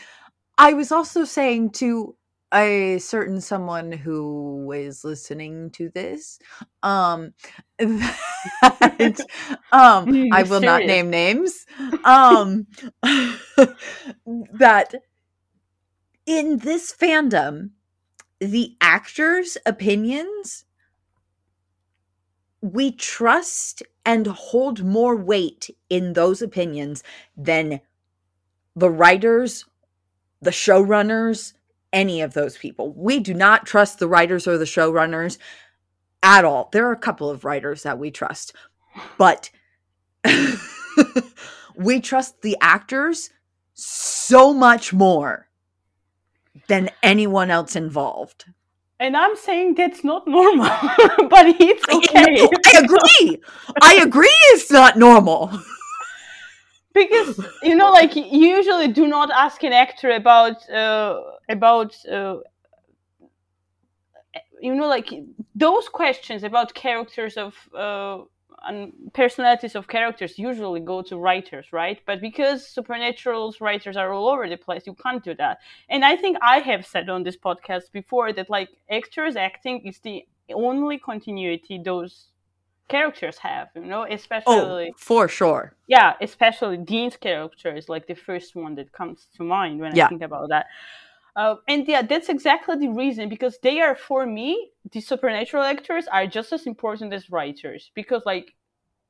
[0.58, 2.16] I was also saying to
[2.54, 6.40] a certain someone who is listening to this
[6.84, 7.34] um
[7.80, 9.26] that,
[9.72, 11.66] um Mm, i will not name names
[12.06, 12.68] um
[14.54, 14.94] that
[16.26, 17.72] in this fandom
[18.40, 20.66] the actors opinions
[22.62, 27.04] we trust and hold more weight in those opinions
[27.38, 27.80] than
[28.76, 29.66] the writers
[30.42, 31.54] the showrunners
[31.94, 32.92] any of those people.
[32.92, 35.38] We do not trust the writers or the showrunners
[36.22, 36.70] at all.
[36.72, 38.54] There are a couple of writers that we trust,
[39.18, 39.50] but
[41.76, 43.30] we trust the actors
[43.74, 45.48] so much more
[46.68, 48.46] than anyone else involved.
[49.00, 50.66] And I'm saying that's not normal,
[51.30, 52.36] but it's okay.
[52.36, 53.42] no, I agree.
[53.82, 55.52] I agree it's not normal.
[56.94, 62.38] because you know like you usually do not ask an actor about uh, about uh,
[64.62, 65.14] you know like
[65.54, 68.24] those questions about characters of uh,
[68.68, 74.28] and personalities of characters usually go to writers right but because supernatural's writers are all
[74.30, 75.58] over the place you can't do that
[75.90, 80.00] and i think i have said on this podcast before that like actors acting is
[80.00, 82.28] the only continuity those
[82.88, 85.74] characters have you know oh, especially Oh, for sure.
[85.88, 90.06] yeah, especially Dean's character is like the first one that comes to mind when Yeah.
[90.06, 90.68] I think about that.
[91.36, 96.08] Uh, and yeah, that's exactly the reason because they are for me the supernatural actors
[96.08, 98.54] are just as important as writers because like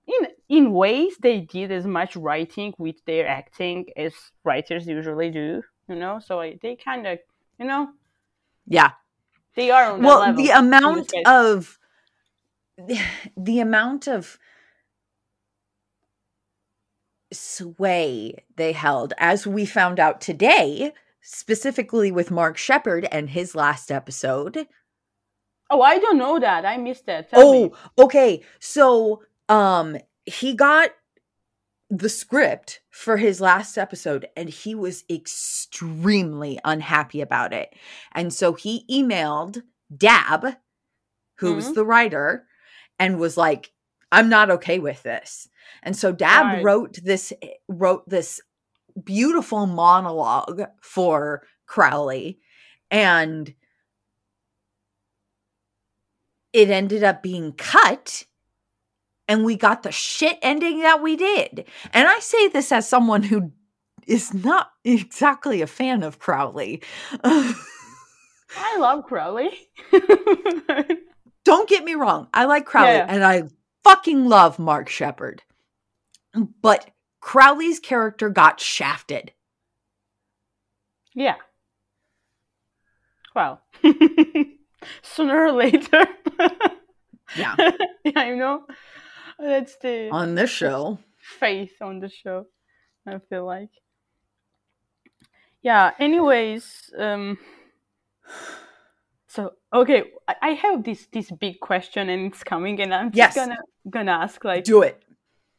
[0.07, 5.61] in in ways they did as much writing with their acting as writers usually do,
[5.87, 6.19] you know.
[6.19, 7.19] So I, they kind of
[7.59, 7.89] you know
[8.67, 8.91] Yeah.
[9.55, 11.77] they are well the amount of
[13.37, 14.39] the amount of
[17.31, 20.93] sway they held as we found out today
[21.25, 24.67] specifically with mark sheppard and his last episode
[25.71, 27.29] oh I don't know that I missed that.
[27.31, 27.71] Tell me.
[27.97, 30.91] oh okay so um he got
[31.89, 37.73] the script for his last episode and he was extremely unhappy about it
[38.11, 39.61] and so he emailed
[39.95, 40.57] Dabb
[41.37, 41.75] who's Mhm.
[41.75, 42.45] the writer
[42.97, 43.71] and was like
[44.11, 45.47] i'm not okay with this
[45.83, 46.63] and so Dabb Right.
[46.63, 47.33] wrote this
[47.67, 48.39] wrote this
[49.03, 52.39] beautiful monologue for crowley
[52.89, 53.53] and
[56.53, 58.23] it ended up being cut
[59.27, 63.23] and we got the shit ending that we did and i say this as someone
[63.23, 63.51] who
[64.07, 66.81] is not exactly a fan of crowley
[68.57, 69.49] I love Crowley.
[71.43, 73.05] don't get me wrong i like crowley Yeah.
[73.09, 73.43] and i
[73.83, 75.41] fucking love mark sheppard
[76.61, 76.89] but
[77.25, 79.31] crowley's character got shafted
[81.15, 81.37] Yeah.
[83.33, 83.61] Well,
[85.01, 86.05] sooner or later.
[87.35, 87.55] Yeah.
[88.05, 88.65] yeah, you know,
[89.39, 90.99] that's the on this show
[91.39, 92.45] faith on the show.
[93.07, 93.71] I feel like.
[95.63, 95.91] Yeah.
[95.99, 97.37] Anyways, um.
[99.27, 103.17] So okay, I, I have this this big question and it's coming, and I'm just
[103.17, 103.35] Yes.
[103.35, 103.57] gonna
[103.89, 105.03] gonna ask like do it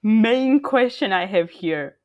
[0.07, 1.99] main question I have here.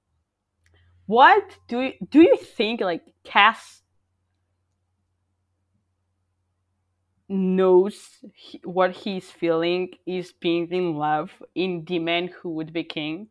[1.05, 3.81] What do you, do you think like Cass
[7.29, 12.83] knows he, what he's feeling is being in love in the man who would be
[12.83, 13.29] king?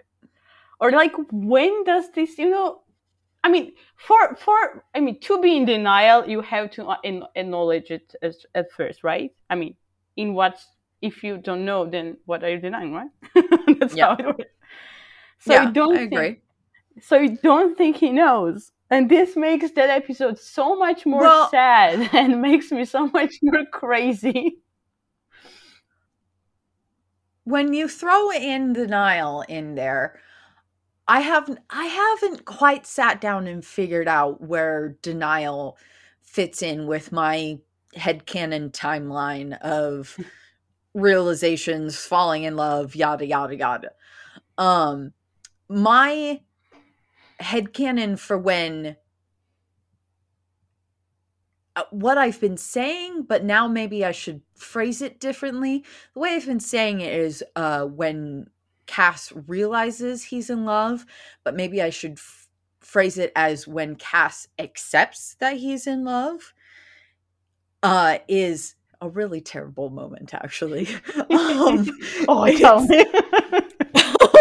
[0.80, 2.82] Or like when does this, you know,
[3.44, 6.96] I mean, for for I mean, to be in denial, you have to uh,
[7.36, 9.32] acknowledge it as, at first, right?
[9.50, 9.76] I mean,
[10.16, 10.60] in what
[11.02, 13.10] if you don't know, then what are you denying, right?
[13.80, 14.06] That's Yeah.
[14.06, 14.52] how it works.
[15.40, 16.40] So yeah you don't i think, agree.
[17.02, 21.50] so you don't think he knows, and this makes that episode so much more Well-
[21.50, 24.58] sad and makes me so much more crazy.
[27.44, 30.20] when you throw in denial in there
[31.08, 35.76] i haven't i haven't quite sat down and figured out where denial
[36.22, 37.58] fits in with my
[37.96, 40.16] headcanon timeline of
[40.94, 43.90] realizations falling in love yada yada yada.
[44.58, 45.12] Um
[45.70, 46.40] my
[47.38, 48.96] head headcanon for when
[51.76, 55.84] uh, what I've been saying, but now maybe I should phrase it differently.
[56.14, 58.48] The way I've been saying it is uh, when
[58.86, 61.06] Cass realizes he's in love,
[61.44, 62.48] but maybe I should f-
[62.80, 66.52] phrase it as when Cass accepts that he's in love.
[67.82, 70.88] Uh, is a really terrible moment, actually.
[71.30, 71.88] um,
[72.28, 73.06] Oh, tell me.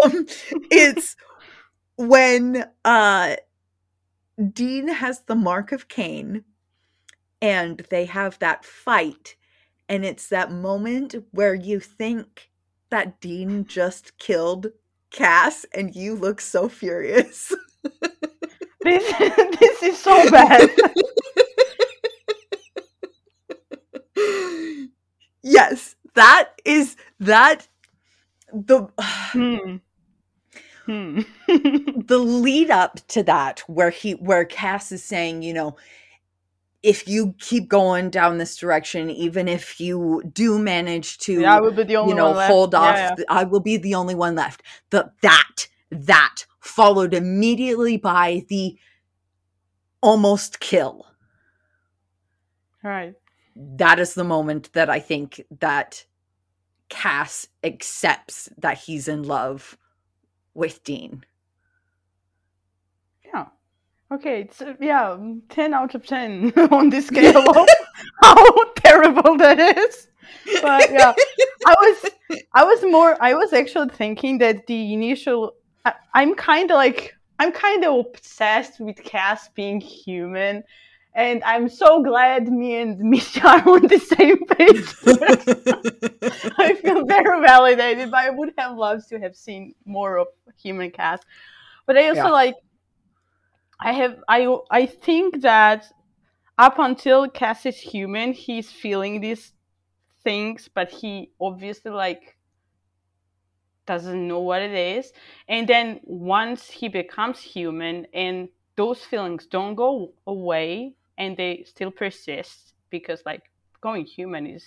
[0.04, 0.26] um,
[0.72, 1.16] it's
[1.98, 3.36] when uh
[4.54, 6.44] Dean has the mark of Cain
[7.42, 9.36] and they have that fight
[9.90, 12.52] and it's that moment where you think
[12.90, 14.68] that Dean just killed
[15.12, 17.54] Cass and you look so furious.
[18.82, 19.04] This
[19.60, 20.70] this is so bad.
[25.44, 27.68] yes, that is that
[28.54, 29.78] the Hmm.
[30.90, 31.22] Hmm.
[31.48, 35.78] the lead up to that where he where Cass is saying, you know,
[36.82, 41.62] if you keep going down this direction, even if you do manage to yeah, I
[41.62, 43.16] would be the only you know hold Yeah, off, yeah.
[43.16, 44.64] th- I will be the only one left.
[44.90, 48.76] The that that followed immediately by the
[50.02, 51.06] almost kill.
[52.84, 53.14] Right.
[53.56, 56.04] That is the moment that I think that
[56.90, 59.78] Cass accepts that he's in love
[60.54, 61.24] with Dean.
[63.26, 63.46] Yeah.
[64.12, 64.42] Okay.
[64.42, 65.18] It's uh, yeah,
[65.50, 67.44] ten out of ten on this scale
[68.22, 70.08] how terrible that is.
[70.62, 71.14] But yeah,
[71.66, 72.12] I was
[72.54, 77.16] I was more I was actually thinking that the initial I, I'm kind of like
[77.40, 80.64] I'm kind of obsessed with Cass being human,
[81.14, 84.96] and I'm so glad me and Misha are on the same page.
[86.58, 90.28] I feel very validated, but I would have loved to have seen more of
[90.62, 91.22] human Cass.
[91.86, 92.30] But I also Yeah.
[92.30, 92.56] like
[93.80, 95.92] I have I I think that
[96.58, 99.54] up until Cass is human, he's feeling these
[100.24, 102.38] things, but he obviously like
[103.86, 105.12] doesn't know what it is.
[105.48, 111.92] And then once he becomes human and those feelings don't go away and they still
[111.92, 113.44] persist because like
[113.82, 114.66] going human is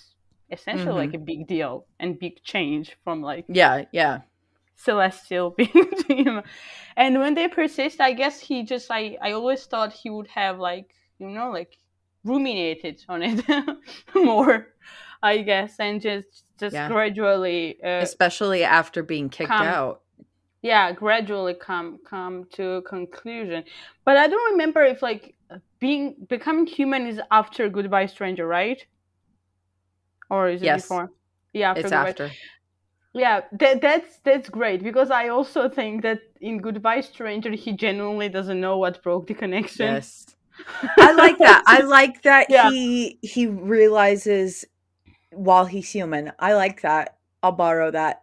[0.50, 4.20] essentially like a big deal and big change from like yeah, yeah.
[4.76, 6.42] celestial being to him.
[6.96, 10.58] And when they persist, I guess he just I I always thought he would have
[10.58, 10.88] like
[11.18, 11.78] you know like
[12.24, 13.42] ruminated on it
[14.14, 14.68] more,
[15.22, 16.88] I guess, and just just Yeah.
[16.88, 20.01] gradually uh, Especially after being kicked come- out.
[20.62, 23.64] Yeah gradually come come to a conclusion.
[24.04, 25.34] But I don't remember if like
[25.80, 28.82] being becoming human is after Goodbye Stranger, right?
[30.30, 30.72] Or is it Yes.
[30.72, 31.12] before?
[31.52, 32.30] Yeah, after It's Goodbye after.
[33.14, 38.28] yeah that, that's that's great because i also think that in goodbye stranger he genuinely
[38.28, 40.26] doesn't know what broke the connection Yes.
[41.00, 41.62] I like that.
[41.66, 42.70] I like that Yeah.
[42.70, 44.64] he he realizes
[45.32, 46.32] while he's human.
[46.38, 47.18] I like that.
[47.42, 48.21] I'll borrow that.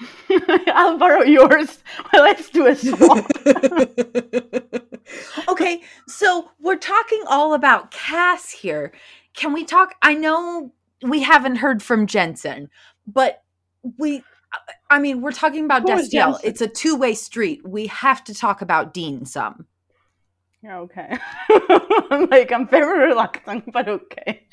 [0.68, 1.78] i'll borrow yours
[2.12, 3.30] well let's do a swap
[5.48, 8.92] okay, so we're talking all about Cass here.
[9.34, 9.94] Can we talk?
[10.02, 10.72] I know
[11.02, 12.68] we haven't heard from Jensen,
[13.06, 13.42] but
[13.98, 14.22] we,
[14.90, 16.38] I mean, we're talking about Destiel.
[16.44, 17.66] It's a two way street.
[17.66, 19.66] We have to talk about Dean some.
[20.62, 21.18] Yeah, okay
[22.12, 24.46] I'm like i'm very reluctant but okay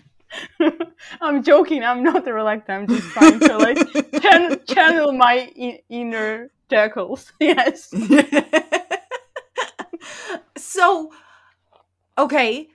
[1.21, 3.77] i'm joking i'm not a reluctant i'm just trying to like
[4.21, 7.91] channel, channel my I- inner jackals yes
[10.57, 11.11] so,
[12.17, 12.67] okay,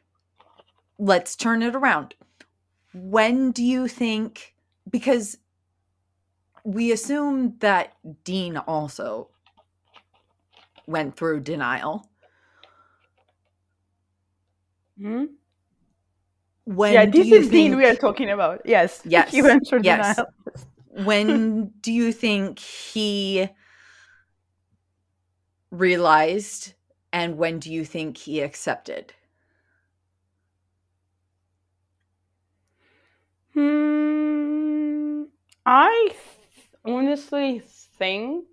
[0.99, 2.15] let's turn it around.
[2.93, 4.55] When do you think,
[4.91, 5.39] because
[6.65, 7.95] we assume that
[8.25, 9.29] Dean also
[10.87, 12.09] went through denial.
[14.99, 15.25] Hmm?
[16.65, 19.43] When yeah do this you is Dean think, we are talking about yes Yes, he
[19.43, 20.19] went through yes.
[20.89, 23.49] when do you think he
[25.71, 26.75] realized
[27.13, 29.13] and when do you think he accepted?
[33.55, 35.25] Hmm,
[35.65, 37.61] I th- honestly
[37.99, 38.47] think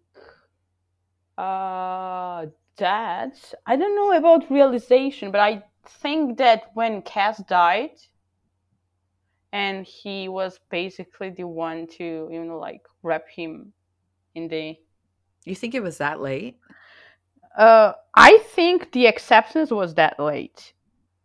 [1.37, 2.45] uh,
[2.77, 7.97] that I don't know about realization, but I think that when Cass died,
[9.53, 13.73] and he was basically the one to you know like wrap him
[14.35, 14.75] in the.
[15.45, 16.57] You think it was that late?
[17.57, 20.73] Uh, I think the acceptance was that late.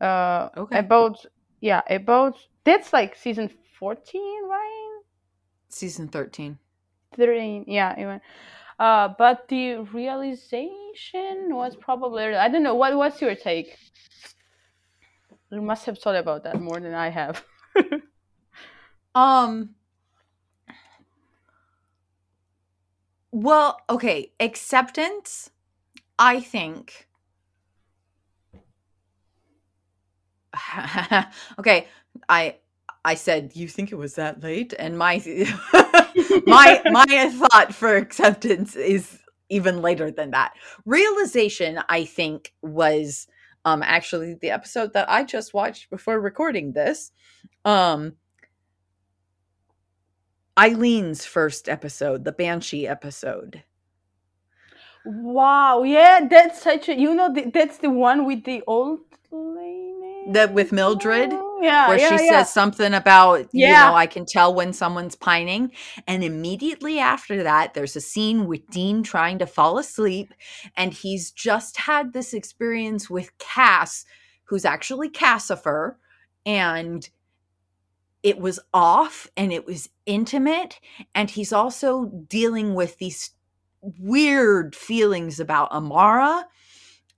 [0.00, 0.78] Uh, Okay.
[0.78, 1.24] about
[1.60, 5.00] yeah, about that's like season fourteen, right?
[5.68, 6.58] Season 13.
[7.16, 8.20] 13 yeah even
[8.78, 13.76] uh but the realization was probably i don't know what what's your take
[15.56, 17.44] you must have thought about that more than i have
[19.16, 19.74] Um
[23.32, 25.50] Well, okay, acceptance
[26.18, 27.08] I think
[31.58, 31.88] Okay,
[32.28, 32.56] I
[33.04, 35.18] I said you think it was that late and my
[36.46, 40.54] my my thought for acceptance is even later than that.
[40.84, 43.28] Realization I think was
[43.66, 47.10] Um, actually, the episode that I just watched before recording this,
[47.64, 48.12] um,
[50.56, 53.64] Eileen's first episode, the Banshee episode.
[55.04, 59.00] Wow, yeah, that's such a you know that's the one with the old
[59.32, 60.30] lady.
[60.30, 62.30] That with Mildred, yeah, where yeah, she yeah.
[62.30, 65.72] says something about, you know, I can tell when someone's pining.
[66.06, 70.34] And immediately after that, there's a scene with Dean trying to fall asleep.
[70.76, 74.04] And he's just had this experience with Cass,
[74.44, 75.96] who's actually Cassifer.
[76.44, 77.08] And
[78.22, 80.80] it was off and it was intimate.
[81.14, 83.30] And he's also dealing with these
[83.80, 86.46] weird feelings about Amara.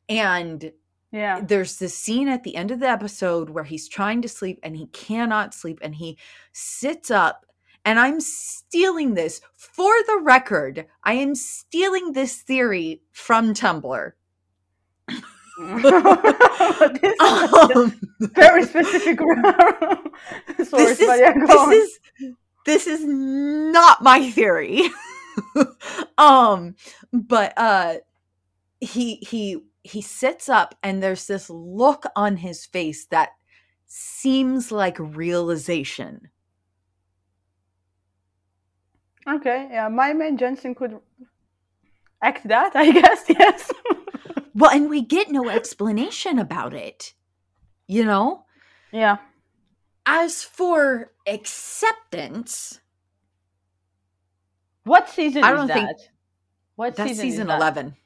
[0.09, 0.72] And
[1.12, 1.40] yeah.
[1.40, 4.76] there's this scene at the end of the episode where he's trying to sleep and
[4.76, 6.18] he cannot sleep and he
[6.52, 7.46] sits up
[7.84, 9.40] and i'm stealing this.
[9.56, 14.12] For the record i am stealing this theory from tumblr.
[15.59, 15.84] This
[17.02, 19.98] is um, very specific source,
[20.56, 21.98] this, is, yeah, this is
[22.64, 24.82] this is not my theory.
[26.16, 26.76] Um
[27.12, 27.94] but uh
[28.80, 33.30] he he he sits up and there's this look on his face that
[33.86, 36.28] seems like realization
[39.26, 39.68] okay.
[39.70, 40.99] Yeah, my man Jensen could
[42.22, 43.24] act that, I guess.
[43.28, 43.70] Yes.
[44.55, 47.14] well and we get no explanation about it
[47.86, 48.45] you know
[48.93, 49.18] yeah.
[50.07, 52.80] as for acceptance
[54.84, 55.74] What season I is don't that?
[55.74, 55.99] think-
[56.76, 57.57] what that's season, season is that?
[57.57, 57.97] 11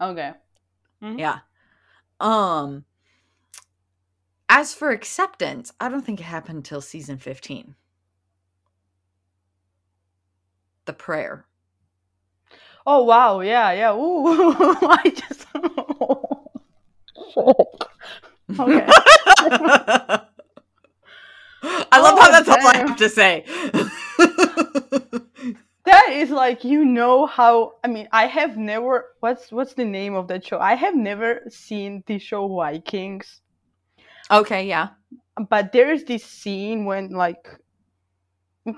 [0.00, 0.32] Okay.
[1.02, 1.40] Yeah.
[2.20, 2.84] Um
[4.48, 7.74] as for acceptance, I don't think it happened until season 15.
[10.84, 11.46] The prayer.
[12.86, 13.94] Oh wow, yeah, yeah.
[13.94, 14.26] Ooh,
[14.82, 15.46] I just.
[18.60, 18.86] okay.
[21.64, 23.44] I love how Oh, that's all I have to say.
[25.84, 30.14] That is like you know how I mean I have never what's what's the name
[30.14, 30.58] of that show?
[30.58, 33.40] I have never seen the show Vikings,
[34.30, 34.90] okay, yeah.
[35.50, 37.48] but there is this scene when like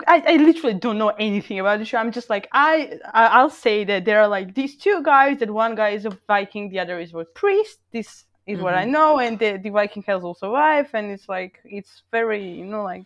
[0.07, 1.99] I, I literally don't know anything about the show.
[1.99, 5.39] I'm just like I, I I'll say that there are like these two guys.
[5.39, 7.79] That one guy is a Viking, the other is a priest.
[7.91, 8.91] This is what I mm-hmm.
[8.91, 12.65] know, and the the Viking has also a wife, and it's like it's very you
[12.65, 13.05] know like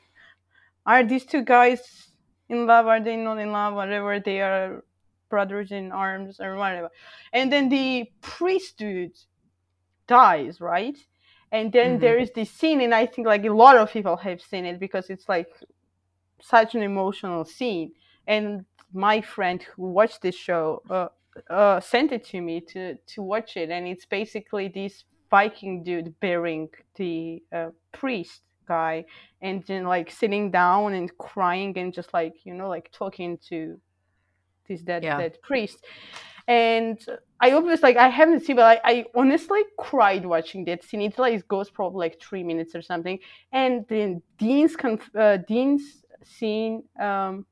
[0.85, 2.08] are these two guys
[2.49, 2.87] in love?
[2.87, 3.75] Are they not in love?
[3.75, 4.83] Whatever they are
[5.29, 6.89] brothers in arms or whatever.
[7.33, 9.17] And then the priest dude
[10.07, 10.97] dies, right?
[11.51, 12.01] And then Mhm.
[12.01, 14.79] there is this scene, and I think like a lot of people have seen it
[14.79, 15.49] because it's like
[16.41, 17.93] such an emotional scene.
[18.27, 21.09] And my friend who watched this show uh,
[21.49, 26.19] uh, sent it to me to to watch it, and it's basically this Viking dude
[26.19, 29.05] burying the uh, priest guy,
[29.41, 33.79] and then like sitting down and crying and just like you know like talking to
[34.67, 35.17] this dead Yeah.
[35.17, 35.85] dead priest.
[36.47, 36.97] And
[37.41, 41.01] I always like I haven't seen, but I, I honestly cried watching that scene.
[41.01, 43.19] It like goes probably like three minutes or something.
[43.51, 47.45] And then Dean's conf- uh, Dean's scene um,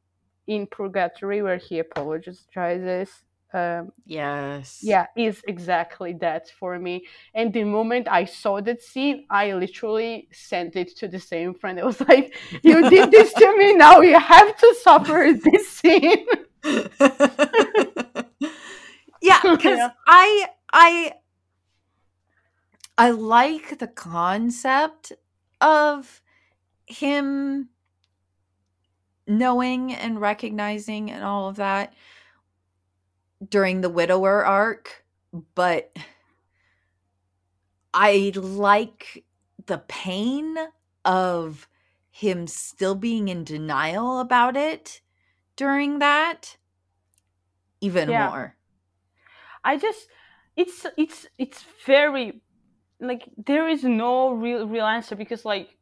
[0.48, 3.10] in Purgatory where he apologizes.
[3.54, 4.96] Um, Yes.
[4.96, 7.06] yeah, is exactly that for me.
[7.34, 11.80] And the moment I saw that scene, I literally sent it to the same friend.
[11.82, 13.74] I was like, "You did this to me.
[13.74, 16.26] Now you have to suffer this scene."
[19.22, 19.92] yeah, because Yeah.
[20.08, 21.14] I I
[22.98, 25.14] I like the concept
[25.62, 26.22] of
[26.88, 27.70] him
[29.28, 31.94] knowing and recognizing and all of that
[33.48, 35.06] during the widower arc,
[35.56, 35.96] but
[37.94, 39.26] I like
[39.66, 40.56] the pain
[41.06, 41.68] of
[42.12, 45.02] him still being in denial about it
[45.56, 46.58] during that
[47.82, 48.16] even Yeah.
[48.16, 48.56] more.
[49.64, 50.08] I just
[50.56, 52.42] it's it's it's very
[53.00, 55.77] like there is no real real answer because like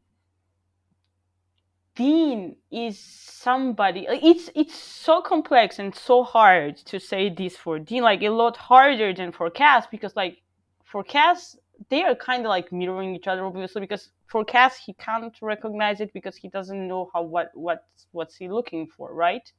[1.95, 8.03] Dean is somebody it's it's so complex and so hard to say this for Dean
[8.03, 10.41] like a lot harder than for Cass because like
[10.83, 11.57] for Cass
[11.89, 16.01] they are kind of like mirroring each other obviously because for Cass he can't recognize
[16.01, 19.51] it because he doesn't know how what what what's he looking for right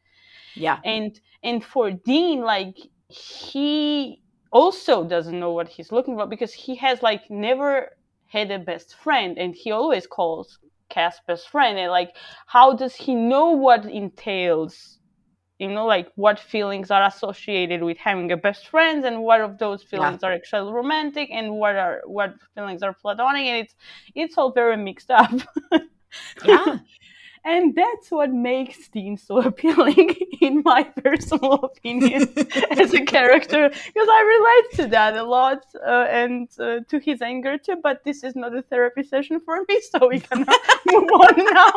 [0.55, 0.79] Yeah.
[0.85, 2.77] and and for dean like
[3.09, 8.59] he also doesn't know what he's looking for because he has like never had a
[8.59, 10.59] best friend and he always calls
[10.89, 12.15] cass best friend and like
[12.47, 14.99] how does he know what entails?
[15.59, 19.59] You know like what feelings are associated with having a best friend and what of
[19.59, 23.75] those feelings are actually romantic and what are what feelings are platonic and it's
[24.15, 25.33] it's all very mixed up.
[26.43, 26.79] Yeah.
[27.47, 32.23] And that's what makes Dean so appealing in my personal opinion
[32.73, 37.23] as a character because I relate to that a lot uh, and uh, to his
[37.23, 40.41] anger too but this is not a therapy session for me so we can
[40.87, 41.73] move on now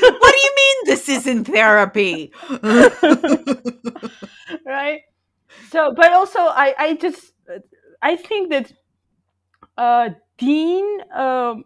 [0.00, 2.32] what do you mean this isn't therapy?
[4.64, 5.02] right
[5.70, 7.32] so but also i i just
[8.02, 8.72] i think that
[9.76, 11.64] uh dean um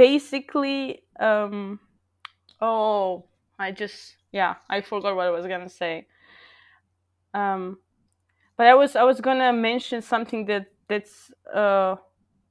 [0.00, 1.78] basically um
[2.62, 3.26] oh
[3.58, 6.06] i just yeah i forgot what i was gonna say
[7.34, 7.76] um
[8.56, 11.96] but i was i was gonna mention something that that's uh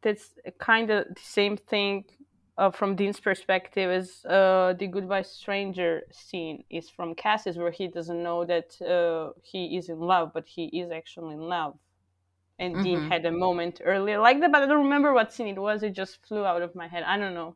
[0.03, 0.25] that's
[0.59, 2.05] kind of the same thing
[2.59, 7.87] uh, from Dean's perspective is uh, the goodbye stranger scene is from Cass's where he
[7.87, 11.75] doesn't know that uh, he is in love, but he is actually in love.
[12.59, 13.09] And Dean Mhm.
[13.09, 15.83] had a moment earlier like that, but I don't remember what scene it was.
[15.83, 17.03] It just flew out of my head.
[17.03, 17.55] I don't know.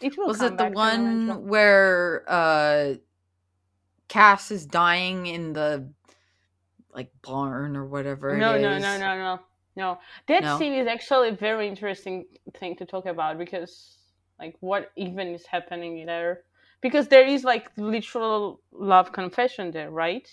[0.00, 1.38] It Was it the back to me eventually.
[1.38, 2.94] one where uh
[4.08, 5.92] Cass is dying in the
[6.92, 9.40] like barn or whatever no, no, no, no, no,
[9.76, 9.98] no.
[10.28, 10.48] That No?
[10.48, 12.24] scene is actually a very interesting
[12.58, 13.98] thing to talk about because,
[14.38, 16.42] like, what even is happening there?
[16.80, 20.28] Because there is like literal love confession there, right?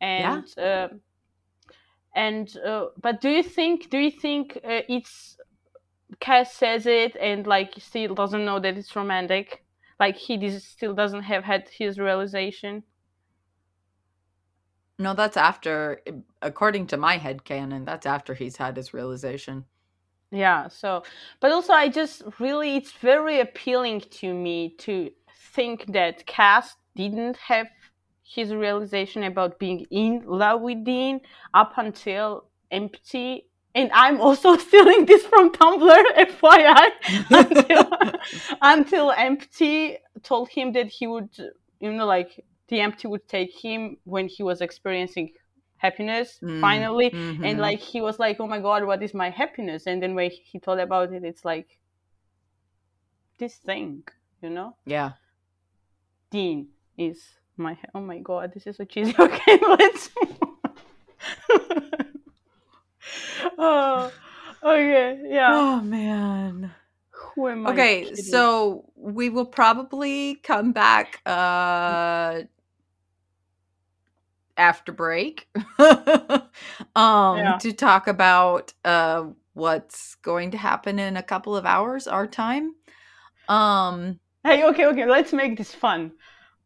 [0.00, 0.88] And uh,
[2.14, 5.36] and uh, but do you think do you think uh, it's
[6.20, 9.64] Cass says it and like still doesn't know that it's romantic?
[9.98, 12.84] Like he dis- still doesn't have had his realization.
[14.98, 16.00] No, that's after
[16.40, 19.64] according to my head canon, that's after he's had his realization.
[20.30, 21.02] Yeah, so
[21.40, 25.10] but also I just really it's very appealing to me to
[25.52, 27.66] think that Cass didn't have
[28.24, 31.20] his realization about being in love with Dean
[31.52, 36.90] up until empty and I'm also stealing this from Tumblr, FYI.
[37.30, 37.84] until
[38.62, 41.30] until empty told him that he would
[41.80, 45.32] you know like the empty would take him when he was experiencing
[45.76, 47.44] happiness Mm, finally mhm.
[47.44, 50.30] and like he was like oh my god what is my happiness and then when
[50.30, 51.78] he thought about it it's like
[53.38, 54.02] this thing
[54.40, 55.10] you know yeah.
[56.30, 57.18] dean is
[57.56, 60.10] my oh my god this is so cheesy okay let's
[63.58, 64.10] oh
[64.62, 66.72] okay yeah Oh man.
[67.10, 72.42] who am I Okay, so we will probably come back uh
[74.56, 75.48] after break
[75.78, 77.58] um Yeah.
[77.58, 79.24] to talk about uh
[79.54, 82.74] what's going to happen in a couple of hours our time.
[83.48, 86.12] Um hey okay okay let's make this fun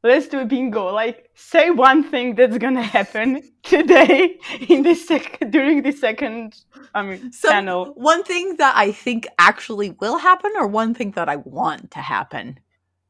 [0.04, 4.38] let's do a bingo like say one thing that's gonna happen today
[4.68, 6.54] in the sec during the second
[6.94, 11.10] i mean so channel one thing that I think actually will happen or one thing
[11.12, 12.60] that I want to happen.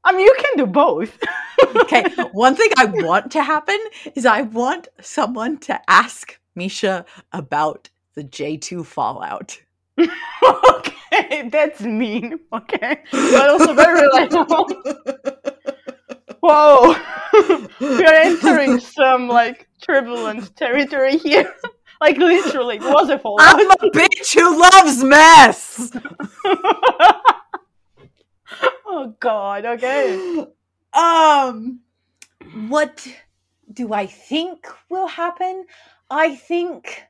[0.05, 1.19] i mean you can do both
[1.77, 3.79] Okay, one thing I want to happen
[4.15, 9.59] is I want someone to ask Misha about the J2 fallout.
[9.99, 12.39] okay, that's mean.
[12.53, 15.35] Okay, but also very relatable.
[16.41, 16.95] Whoa,
[17.81, 21.53] we are entering some like turbulent territory here.
[22.01, 23.57] like literally, it was a fallout.
[23.59, 25.91] I'm a bitch who loves mess.
[28.87, 29.65] oh God.
[29.65, 30.47] Okay.
[30.93, 31.81] Um,
[32.69, 33.07] what
[33.73, 35.67] do I think will happen?
[36.11, 37.03] I think.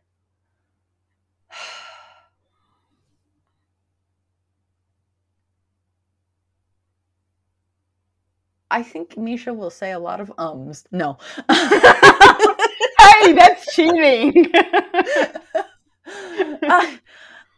[8.70, 10.86] I think Misha will say a lot of ums.
[10.92, 11.18] No.
[13.00, 14.52] Hey, that's cheating.
[16.68, 16.86] Uh,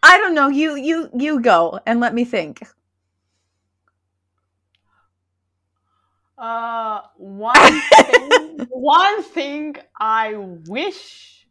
[0.02, 0.48] I don't know.
[0.48, 2.62] You you you go and let me think.
[6.38, 11.46] Uh, one thing, one thing I wish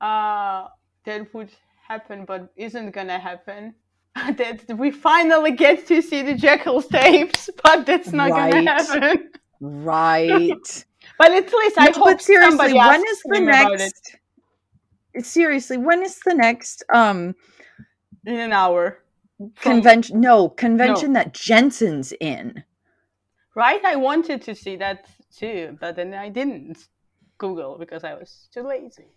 [0.00, 0.68] uh,
[1.04, 1.50] that would
[1.88, 3.74] happen, but isn't gonna happen.
[4.36, 8.52] that we finally get to see the Jekylls tapes, but that's not Right.
[8.52, 9.30] gonna happen.
[9.60, 10.84] Right.
[11.18, 13.80] But at least I No, hope but seriously, somebody when is the him about it
[13.80, 14.16] next?
[15.20, 17.34] Seriously, when is the next um
[18.26, 18.98] in an hour.
[19.60, 20.20] Convention?
[20.20, 22.64] No convention that Jensen's in.
[23.54, 23.84] right?
[23.84, 26.88] I wanted to see that too, but then I didn't
[27.38, 29.08] Google because I was too lazy.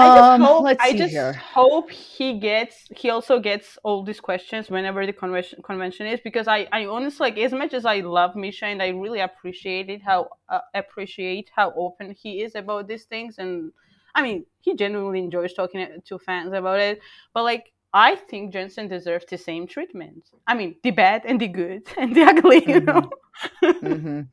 [0.00, 4.70] I just Um, hope I just hope he gets he also gets all these questions
[4.70, 8.34] whenever the convention convention is because I I honestly like as much as I love
[8.34, 13.04] Misha and I really appreciate it how uh, appreciate how open he is about these
[13.04, 13.72] things and
[14.14, 17.00] I mean he genuinely enjoys talking to fans about it
[17.34, 20.24] but like I think Jensen deserves the same treatment.
[20.46, 23.10] I mean the bad and the good and the ugly, you know.
[23.82, 24.28] Mhm.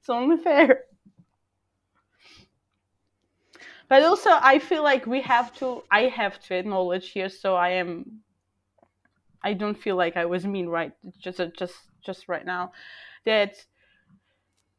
[0.00, 0.84] it's only fair.
[3.90, 5.82] But also, I feel like we have to.
[5.90, 7.28] I have to acknowledge here.
[7.28, 8.22] So I am.
[9.42, 11.74] I don't feel like I was mean right just just
[12.06, 12.72] just right now,
[13.26, 13.56] that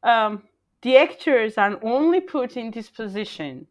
[0.02, 0.44] um,
[0.82, 3.66] the actors are only put in this position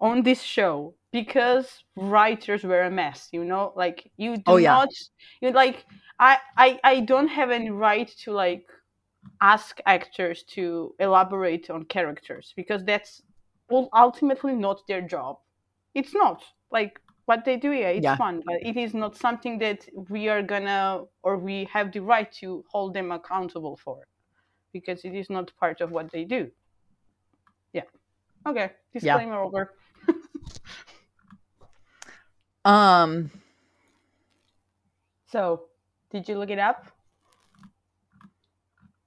[0.00, 3.28] on this show because writers were a mess.
[3.32, 4.74] You know, like you do Oh, yeah.
[4.74, 4.88] not.
[5.40, 5.86] You like.
[6.20, 8.66] I, I I don't have any right to like
[9.40, 13.22] ask actors to elaborate on characters because that's
[13.72, 15.40] ul- ultimately not their job.
[15.94, 17.72] It's not like what they do.
[17.72, 18.16] Yeah, it's Yeah.
[18.16, 22.30] fun, but it is not something that we are gonna or we have the right
[22.40, 24.08] to hold them accountable for
[24.72, 26.52] because it is not part of what they do.
[27.72, 27.84] Yeah.
[28.46, 28.72] Okay.
[28.92, 29.74] Disclaimer over.
[32.64, 33.30] Um,
[35.24, 35.70] So,
[36.10, 36.86] did you look it up?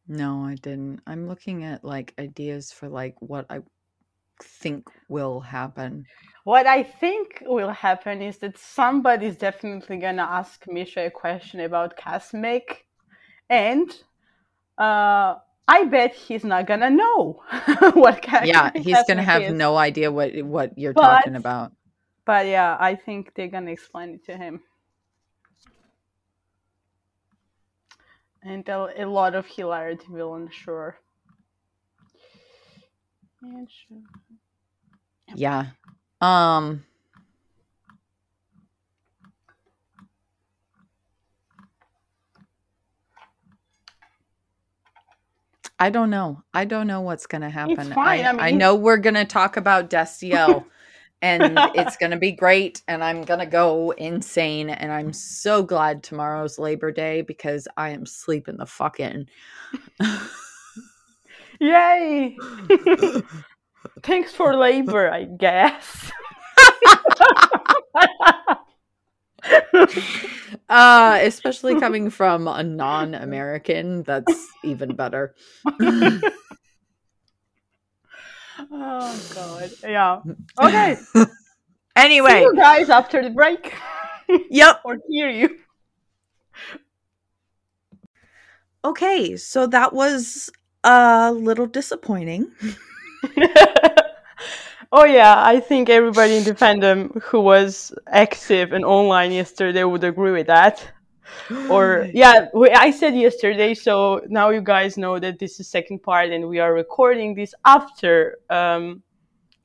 [0.07, 1.01] no, I didn't.
[1.07, 3.61] I'm looking at like ideas for like what I
[4.42, 6.06] think will happen.
[6.44, 11.98] What I think will happen is that somebody's definitely gonna ask Misha a question about
[11.98, 12.86] Casmic,
[13.50, 13.90] and
[14.78, 15.36] uh,
[15.68, 17.42] I bet he's not gonna know
[17.94, 19.54] what Cas- Yeah, he's gonna have is.
[19.54, 21.72] no idea what what you're But- talking about.
[22.26, 24.62] But yeah, I think they're gonna explain it to him.
[28.44, 31.00] And a, a lot of hilarity will ensure.
[33.42, 33.98] And sure.
[35.34, 35.68] Yeah.
[36.22, 36.84] Um.
[45.78, 46.42] I don't know.
[46.54, 47.92] I don't know what's gonna happen.
[47.92, 50.66] fine, I I, mean- know we're gonna talk about Destiel
[51.22, 56.58] and it's gonna be great and I'm gonna go insane and I'm so glad tomorrow's
[56.58, 59.28] Labor Day because I am sleeping the fuck in.
[61.60, 62.38] Yay!
[64.04, 66.12] Thanks for labor, I guess.
[70.70, 75.36] uh especially coming from a non-American, that's even better.
[78.72, 79.72] oh god.
[79.84, 80.22] Yeah.
[80.62, 80.96] Okay.
[81.16, 81.26] See
[81.96, 83.74] anyway, you guys after the break.
[84.50, 84.82] yep.
[84.84, 85.58] or hear you.
[88.84, 90.52] Okay, so that was
[90.84, 92.52] a little disappointing.
[94.92, 100.04] oh yeah, I think everybody in the fandom who was active and online yesterday would
[100.04, 100.86] agree with that.
[101.70, 106.04] Or yeah, we, I said yesterday, so now you guys know that this is second
[106.04, 109.02] part, and we are recording this after um,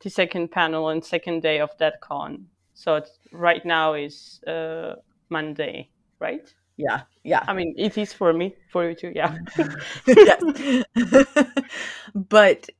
[0.03, 2.47] the second panel and second day of that con.
[2.75, 4.95] So it's, right now is uh,
[5.29, 6.53] Monday, right?
[6.77, 7.45] Yeah, yeah.
[7.47, 9.13] I mean, it is for me, for you too.
[9.15, 9.37] Yeah.
[10.07, 10.85] yes.
[12.15, 12.71] but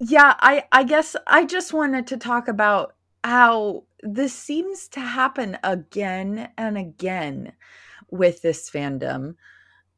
[0.00, 5.58] yeah, I I guess I just wanted to talk about how this seems to happen
[5.62, 7.52] again and again
[8.10, 9.34] with this fandom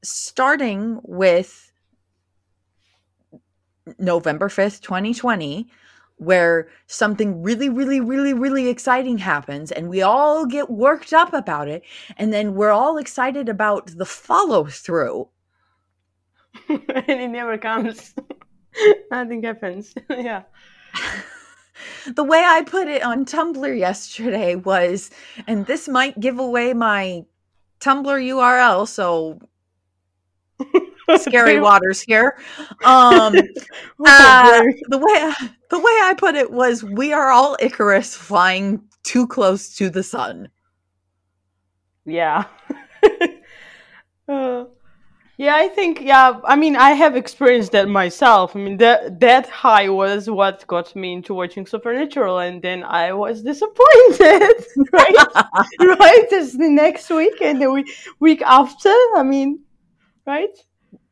[0.03, 1.73] starting with
[3.99, 5.69] November 5th, 2020
[6.17, 11.69] where something really really really really exciting happens and we all get worked up about
[11.69, 11.83] it
[12.17, 15.29] and then we're all excited about the follow through
[16.69, 18.15] and it never comes.
[19.11, 19.95] Nothing happens.
[20.11, 20.43] yeah.
[22.15, 25.11] the way I put it on Tumblr yesterday was,
[25.47, 27.25] and this might give away my
[27.81, 29.41] Tumblr URL, so
[31.19, 32.37] scary waters here.
[32.85, 33.35] Um,
[34.07, 35.33] uh, the way
[35.71, 40.03] the way I put it was, we are all Icarus flying too close to the
[40.03, 40.49] sun.
[42.05, 42.45] yeah.
[44.29, 44.65] Uh,
[45.39, 46.41] yeah, I think yeah.
[46.45, 48.55] I mean, I have experienced that myself.
[48.55, 53.13] I mean, that that high was what got me into watching Supernatural, and then I
[53.13, 54.53] was disappointed.
[54.93, 55.17] right,
[55.81, 56.33] right.
[56.33, 57.89] As the next week and the week
[58.21, 58.93] week after.
[59.17, 59.61] I mean,
[60.27, 60.57] right.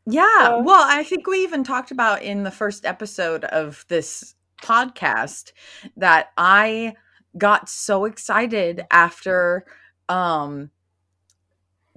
[0.07, 0.23] Yeah.
[0.41, 5.53] Uh, well, I think we even talked about in the first episode of this podcast
[5.97, 6.95] that I
[7.39, 9.65] got so excited after
[10.09, 10.71] um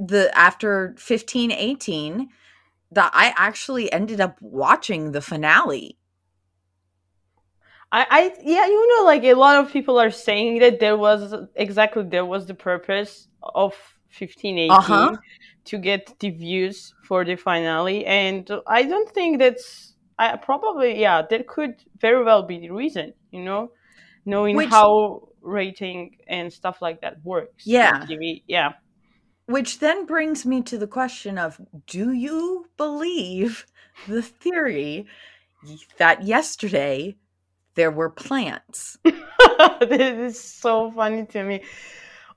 [0.08, 2.30] the after 1518
[2.92, 5.98] that I actually ended up watching the finale.
[7.92, 11.34] I, I yeah, you know, like a lot of people are saying that there was
[11.56, 13.74] exactly there was the purpose of
[14.10, 15.16] fifteen eighteen Uh-huh.
[15.66, 21.22] to get the views for the finale, and I don't think that's I probably yeah
[21.30, 23.72] that could very well be the reason, you know,
[24.26, 27.66] knowing Which- how rating and stuff like that works.
[27.68, 28.06] Yeah.
[28.06, 28.44] TV.
[28.48, 28.74] yeah.
[29.46, 33.66] Which then brings me to the question of do you believe
[34.08, 35.06] the theory
[35.98, 37.16] that yesterday
[37.76, 38.98] there were plants?
[39.04, 41.64] this is so funny to me.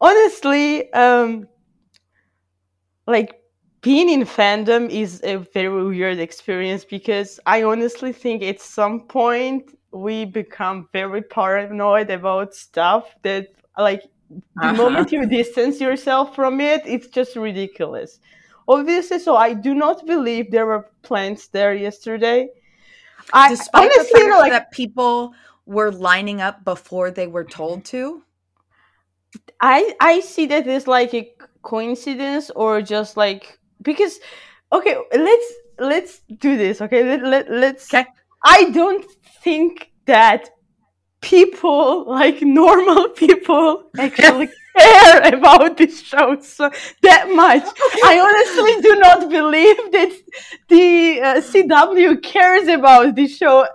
[0.00, 1.48] Honestly, um,
[3.07, 3.40] like
[3.82, 9.78] being in fandom is a very weird experience because I honestly think at some point
[9.92, 13.48] we become very paranoid about stuff that
[13.78, 14.02] like
[14.54, 14.70] the Uh-huh.
[14.70, 18.18] moment you distance yourself from it, it's just ridiculous.
[18.68, 22.48] Obviously, so I do not believe there were plants there yesterday.
[23.32, 27.26] I Despite honestly, the you know, fact like that people were lining up before they
[27.26, 28.24] were told to.
[29.60, 34.18] I I see that as like a coincidence or just like because
[34.72, 38.06] okay let's let's do this okay let, let, let's Okay.
[38.44, 39.04] I don't
[39.42, 40.50] think that
[41.20, 46.70] people like normal people actually care about this show so
[47.02, 47.64] that much
[48.04, 50.12] I honestly do not believe that
[50.68, 53.66] the uh, CW cares about this show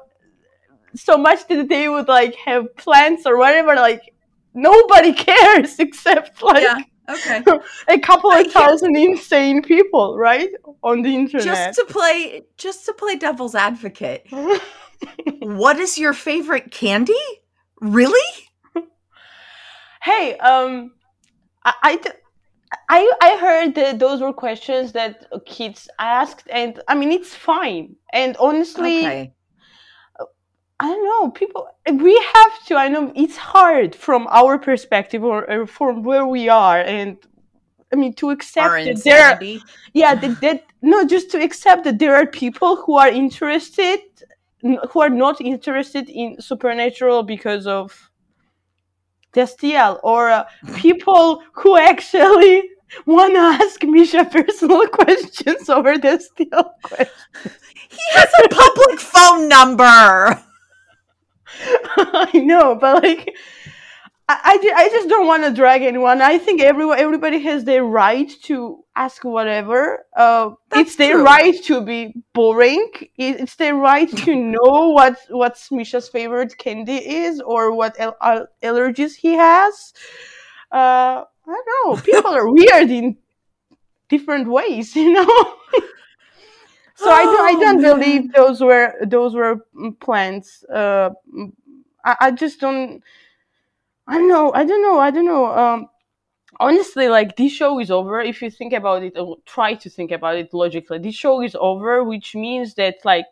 [0.95, 4.13] so much that they would like have plans or whatever like
[4.53, 6.79] nobody cares except like Yeah.
[7.09, 7.43] Okay.
[7.87, 10.49] a couple of thousand insane people right
[10.83, 14.27] on the internet just to play just to play devil's advocate.
[15.39, 17.13] What is your favorite candy?
[17.79, 18.31] Really?
[20.03, 20.91] hey um
[22.89, 28.35] I heard that those were questions that kids asked and i mean it's fine and
[28.37, 29.33] honestly Okay.
[30.81, 31.29] I don't know.
[31.29, 32.75] People, we have to.
[32.75, 37.17] I know it's hard from our perspective or, or from where we are, and
[37.93, 39.35] I mean to accept Our that there.
[39.35, 39.59] Are,
[39.93, 43.99] yeah, that, that no, just to accept that there are people who are interested,
[44.61, 48.11] who are not interested in supernatural because of
[49.33, 50.43] Destiel, or uh,
[50.75, 52.63] people who actually
[53.05, 57.57] want to ask Misha personal questions over Destiel questions.
[57.89, 60.41] He has a public phone number.
[61.97, 63.35] I know, but like,
[64.29, 66.21] I, I, I just don't want to drag anyone.
[66.21, 70.05] I think everyone, everybody has their right to ask whatever.
[70.15, 71.23] Uh, it's their true.
[71.23, 72.89] right to be boring.
[73.17, 78.47] It's their right to know what what Misha's favorite candy is or what al- al-
[78.63, 79.93] allergies he has.
[80.71, 82.01] Uh, I don't know.
[82.03, 83.17] People are weird in
[84.09, 85.55] different ways, you know.
[86.95, 87.99] So I don't, I Oh, don't man.
[87.99, 90.63] believe those were those were mm, plans.
[90.71, 91.51] Uh, mm,
[92.05, 93.01] I, I just don't.
[94.07, 94.51] I don't know.
[94.53, 94.99] I don't know.
[94.99, 95.45] I don't know.
[95.47, 95.89] Um,
[96.61, 98.21] honestly, like this show is over.
[98.21, 101.55] If you think about it, or try to think about it logically, this show is
[101.59, 103.25] over, which means that like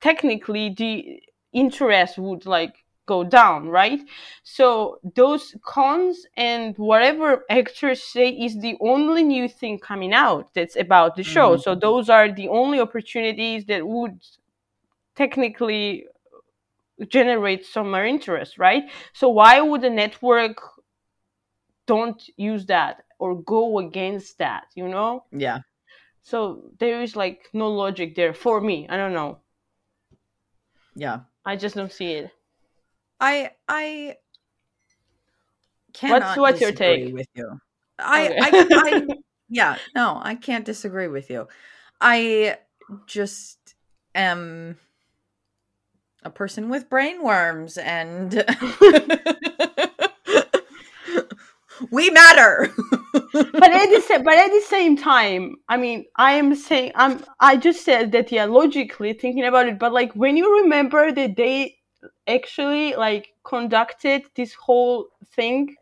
[0.00, 1.20] technically the
[1.52, 2.74] interest would like
[3.06, 4.00] go down, right?
[4.42, 10.76] So those cons and whatever actors say is the only new thing coming out that's
[10.76, 11.56] about the show.
[11.56, 11.62] Mhm.
[11.62, 14.18] So those are the only opportunities that would
[15.14, 16.06] technically
[17.08, 18.84] generate some more interest, right?
[19.12, 20.58] So why would a network
[21.86, 25.24] don't use that or go against that, you know?
[25.32, 25.60] Yeah.
[26.22, 28.88] So there is like no logic there for me.
[28.88, 29.38] I don't know.
[30.94, 31.20] Yeah.
[31.44, 32.30] I just don't see it.
[33.20, 34.16] I I
[35.92, 37.14] cannot what's your disagree take?
[37.14, 37.60] with you.
[37.98, 38.38] I, Okay.
[38.40, 39.14] I I
[39.48, 41.46] yeah, no, I can't disagree with you.
[42.00, 42.58] I
[43.06, 43.74] just
[44.14, 44.78] am
[46.24, 48.32] a person with brain worms and
[51.90, 52.72] we matter.
[53.12, 57.24] but at the same, but at the same time, I mean, I am saying, I'm,
[57.40, 61.36] I just said that, yeah, logically thinking about it, but like when you remember that
[61.36, 61.76] they
[62.26, 65.76] actually like conducted this whole thing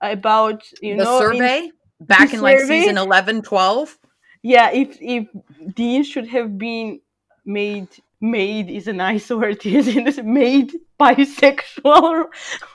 [0.00, 1.70] about, you the know, in- survey
[2.00, 2.80] back the in like survey?
[2.80, 3.98] season 11 12
[4.46, 5.26] yeah, if if
[5.74, 7.00] Dean should have been
[7.44, 7.88] made,
[8.20, 10.24] made is a nice word, isn't it?
[10.24, 12.30] Made bisexual or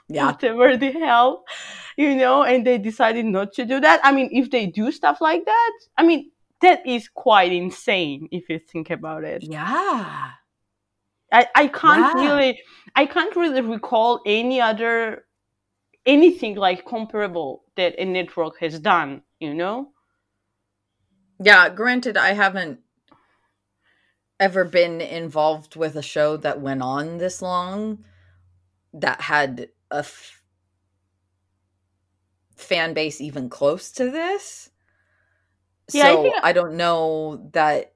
[0.10, 1.44] yeah whatever the hell,
[1.98, 4.00] you know, and they decided not to do that.
[4.04, 6.32] I mean, if they do stuff like that, I mean,
[6.62, 9.46] that is quite insane if you think about it.
[9.50, 10.32] yeah
[11.32, 12.14] I, I can't Yeah.
[12.14, 12.62] really
[12.96, 15.26] I can't really recall any other
[16.06, 19.94] anything like comparable that a network has done, you know?
[21.44, 22.80] Yeah, granted, I haven't
[24.42, 28.04] ever been involved with a show that went on this long,
[28.94, 30.42] that had a f-
[32.58, 34.70] fan base even close to this.
[35.94, 37.94] Yeah, I so think- I don't know that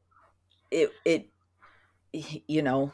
[0.72, 1.30] it it
[2.48, 2.92] you know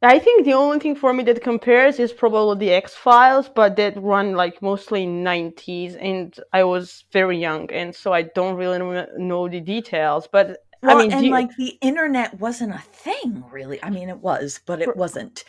[0.00, 3.74] I think the only thing for me that compares is probably the X Files, but
[3.76, 8.54] that run like mostly in nineties, and I was very young, and so I don't
[8.56, 8.78] really
[9.18, 10.28] know the details.
[10.30, 13.82] But well, I mean, and the- like the internet wasn't a thing really.
[13.82, 15.44] I mean, it was, but it wasn't.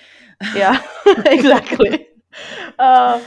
[0.56, 0.82] yeah,
[1.26, 2.08] exactly.
[2.78, 3.22] uh,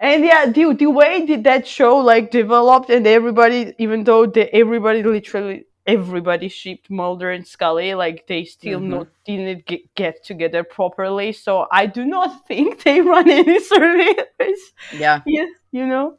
[0.00, 4.52] and yeah, the the way did that show like developed, and everybody, even though the,
[4.54, 8.88] everybody literally everybody shipped Mulder and Scully, like they still Mhm.
[8.88, 11.32] not didn't get, get together properly.
[11.32, 14.72] So I do not think they run any surveys.
[14.96, 16.18] Yeah, Yes, you know,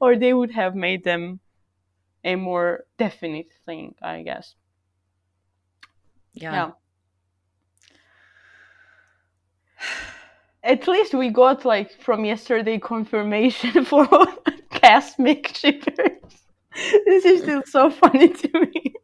[0.00, 1.40] or they would have made them
[2.24, 4.54] a more definite thing, I guess.
[6.34, 6.52] yeah.
[6.52, 6.70] Yeah.
[10.62, 14.06] At least we got like from yesterday confirmation for
[14.70, 16.20] cast make shippers.
[17.06, 18.94] this is still so funny to me.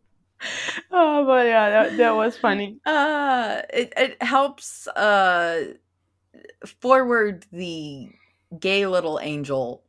[0.90, 2.78] Oh, but yeah, that, that was funny.
[2.84, 5.74] Uh, it it helps uh
[6.80, 8.10] forward the
[8.58, 9.82] gay little angel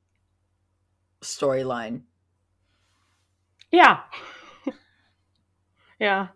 [1.21, 2.03] storyline.
[3.75, 3.99] Yeah.
[5.99, 6.27] yeah.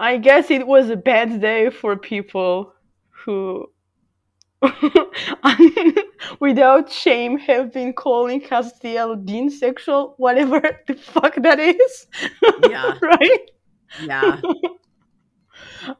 [0.00, 2.72] I guess it was a bad day for people
[3.24, 3.70] who,
[6.40, 12.06] without shame, have been calling Castiel Dean sexual, whatever the fuck that is.
[12.68, 12.98] Yeah.
[13.00, 13.50] right?
[14.02, 14.40] Yeah.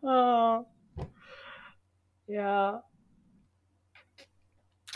[0.02, 0.66] Oh.
[2.26, 2.78] Yeah.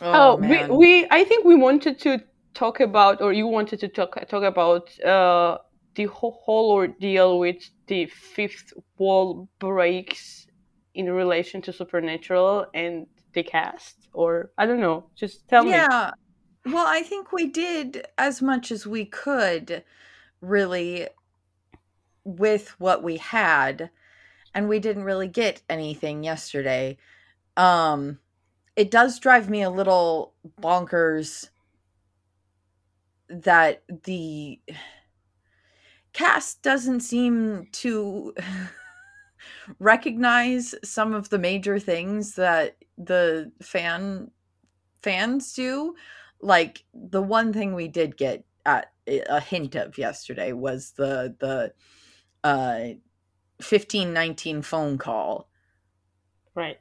[0.01, 2.21] Oh, Oh, we, we I think we wanted to
[2.59, 5.59] talk about, or you wanted to talk talk about uh,
[5.95, 10.47] the whole, ordeal with the fifth wall breaks
[10.95, 15.07] in relation to Supernatural and the cast, or I don't know.
[15.15, 15.71] Just tell me.
[15.71, 16.11] yeah.
[16.67, 19.85] Well, I think we did as much as we could,
[20.41, 21.09] really,
[22.25, 23.91] with what we had,
[24.55, 26.99] and we didn't really get anything yesterday.
[27.57, 28.19] Um,
[28.75, 31.49] it does drive me a little bonkers
[33.29, 34.61] that the
[36.13, 38.35] cast doesn't seem to
[39.79, 44.31] recognize some of the major things that the fan
[45.03, 45.95] fans do.
[46.41, 51.73] Like the one thing we did get at a hint of yesterday was the the
[52.45, 52.95] uh
[53.59, 55.49] 1519 phone call.
[56.55, 56.81] Right.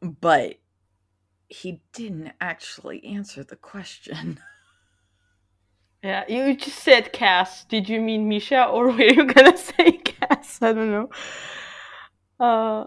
[0.00, 0.56] but
[1.48, 4.40] he didn't actually answer the question
[6.04, 7.64] Yeah, you just said Cass.
[7.64, 10.60] Did you mean Misha, or were you gonna say Cass?
[10.62, 11.08] I don't know.
[12.38, 12.84] Uh,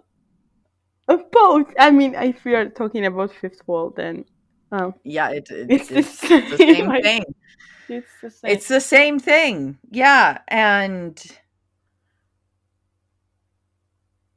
[1.32, 1.74] both.
[1.80, 4.26] I mean, if we are talking about Fifth Wall, then
[4.72, 6.49] um, yeah it, it- it's, it's, the same.
[6.49, 7.24] the same I- thing
[7.89, 8.51] It's the same.
[8.51, 11.24] it's the same thing yeah and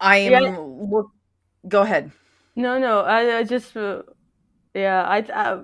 [0.01, 0.57] i am Yeah.
[0.59, 1.11] look
[1.68, 2.12] go ahead
[2.57, 3.01] No, no.
[3.01, 4.03] I, I just, uh,
[4.74, 5.03] yeah.
[5.03, 5.62] I, I,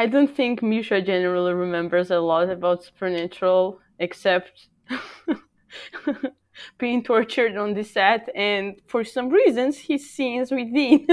[0.00, 4.68] I don't think Misha generally remembers a lot about Supernatural, except
[6.78, 11.06] being tortured on the set, and for some reasons, his scenes with Dean.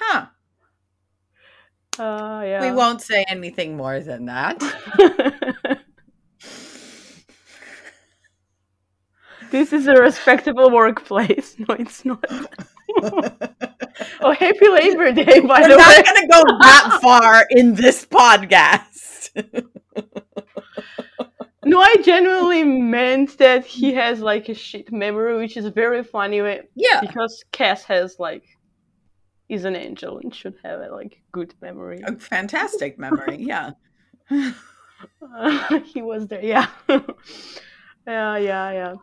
[0.00, 0.26] huh
[2.00, 2.68] uh, yeah.
[2.68, 4.58] we won't say anything more than that
[9.52, 11.54] this is a respectable workplace.
[11.60, 12.24] No, it's not.
[14.22, 15.84] oh, happy Labor Day, by we're the way.
[15.86, 19.30] We're not gonna go that far in this podcast
[21.64, 26.38] No, I genuinely meant that he has like a shit memory, which is very funny
[26.74, 28.44] yeah because Cass has like
[29.48, 32.00] is an angel and should have a like good memory.
[32.06, 33.72] a fantastic memory yeah
[35.36, 36.66] Uh, he was there, yeah,
[38.06, 38.94] yeah, yeah, yeah.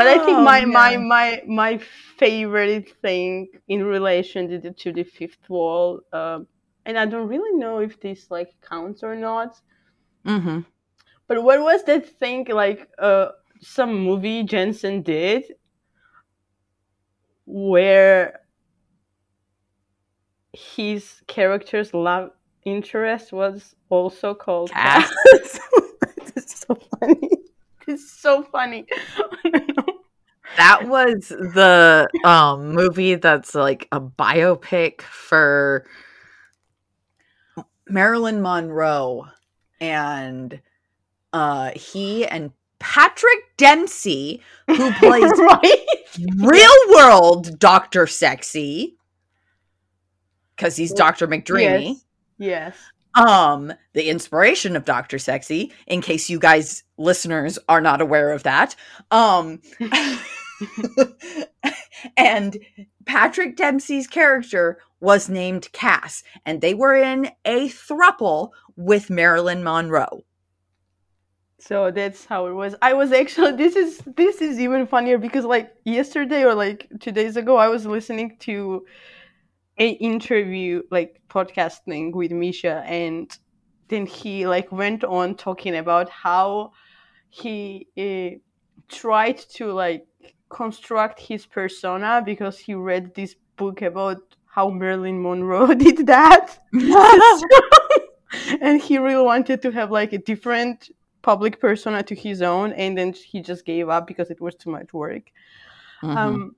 [0.00, 1.78] But I think Oh, my my my my
[2.18, 6.46] favorite thing in relation to the, to the fifth wall, um,
[6.86, 9.60] and I don't really know if this like counts or not.
[10.26, 10.60] mm-hmm.
[11.28, 13.28] But what was that thing like uh
[13.60, 15.44] some movie Jensen did
[17.46, 18.40] where
[20.52, 22.30] his character's love
[22.64, 25.12] interest was also called Cass.
[26.36, 27.30] it's so funny.
[27.86, 28.86] It's so funny.
[30.60, 30.90] I don't know.
[30.92, 35.86] that was the um movie that's like a biopic for
[37.88, 39.26] Marilyn Monroe
[39.80, 40.60] and
[41.32, 45.86] uh he and Patrick Dempsey who plays right?
[46.38, 48.06] real world Dr.
[48.06, 48.96] Sexy,
[50.56, 51.26] because he's Dr.
[51.28, 51.96] McDreamy.
[52.38, 52.76] Yes.
[53.14, 55.18] Um, the inspiration of Dr.
[55.18, 58.76] Sexy, in case you guys listeners are not aware of that.
[59.10, 59.60] Um
[62.16, 62.58] and
[63.06, 70.24] Patrick Dempsey's character was named Cass, and they were in a thruple with Marilyn Monroe.
[71.58, 72.74] So that's how it was.
[72.80, 77.12] I was actually this is this is even funnier because like yesterday or like two
[77.12, 78.86] days ago I was listening to
[79.78, 83.30] a interview like podcasting with Misha and
[83.88, 86.72] then he like went on talking about how
[87.28, 88.38] he uh,
[88.88, 90.06] tried to like
[90.50, 96.58] construct his persona because he read this book about how Marilyn Monroe did that.
[98.60, 100.90] and he really wanted to have like a different
[101.22, 104.70] public persona to his own and then he just gave up because it was too
[104.70, 105.30] much work.
[106.02, 106.16] Mhm.
[106.16, 106.56] Um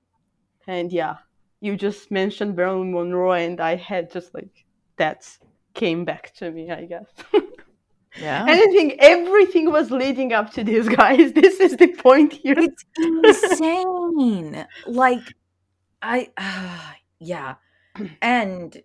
[0.66, 1.16] and yeah,
[1.60, 4.64] you just mentioned Marilyn Monroe and I had just like
[4.96, 5.28] that
[5.74, 7.06] came back to me, I guess.
[8.20, 8.44] yeah.
[8.48, 11.32] Anything, everything was leading up to this, guys.
[11.42, 12.54] This is the point here.
[12.58, 14.66] it's insane.
[14.86, 15.22] like
[16.02, 17.54] I uh, yeah.
[18.20, 18.82] And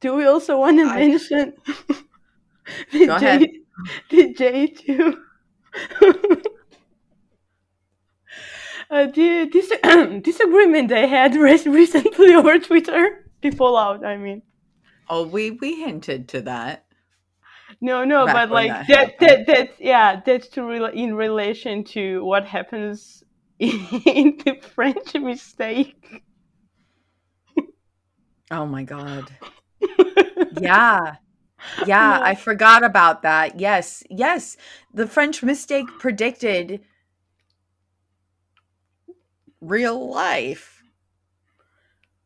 [0.00, 1.54] Do we also want to I- mention
[2.92, 3.40] the Go ahead.
[3.40, 3.52] J,
[4.10, 5.18] the J two?
[8.90, 9.72] Uh, the dis-
[10.22, 14.04] disagreement I had re- recently over Twitter, the fallout.
[14.04, 14.42] I mean,
[15.08, 16.84] oh we we hinted to that.
[17.80, 22.24] no, no, but like that that, that, that, yeah, that's to re- in relation to
[22.24, 23.22] what happens
[23.58, 26.22] in the French mistake.
[28.50, 29.30] Oh my god.
[30.60, 31.16] Yeah.
[31.86, 33.58] Yeah, I forgot about that.
[33.58, 34.02] Yes.
[34.10, 34.56] Yes.
[34.92, 36.80] The French mistake predicted
[39.60, 40.82] real life.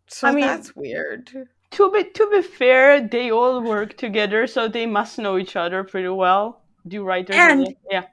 [0.08, 1.48] So I mean- that's weird.
[1.72, 5.84] To be to be fair, they all work together, so they must know each other
[5.84, 6.62] pretty well.
[6.86, 7.36] Do writers?
[7.36, 8.04] And- yeah,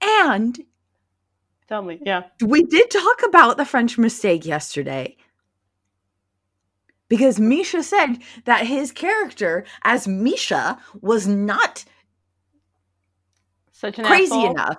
[0.00, 0.58] And
[1.68, 1.98] tell me.
[2.04, 5.16] Yeah, we did talk about the French mistake yesterday.
[7.08, 11.84] Because Misha said that his character as Misha was not
[13.72, 14.50] such an crazy asshole.
[14.50, 14.76] enough.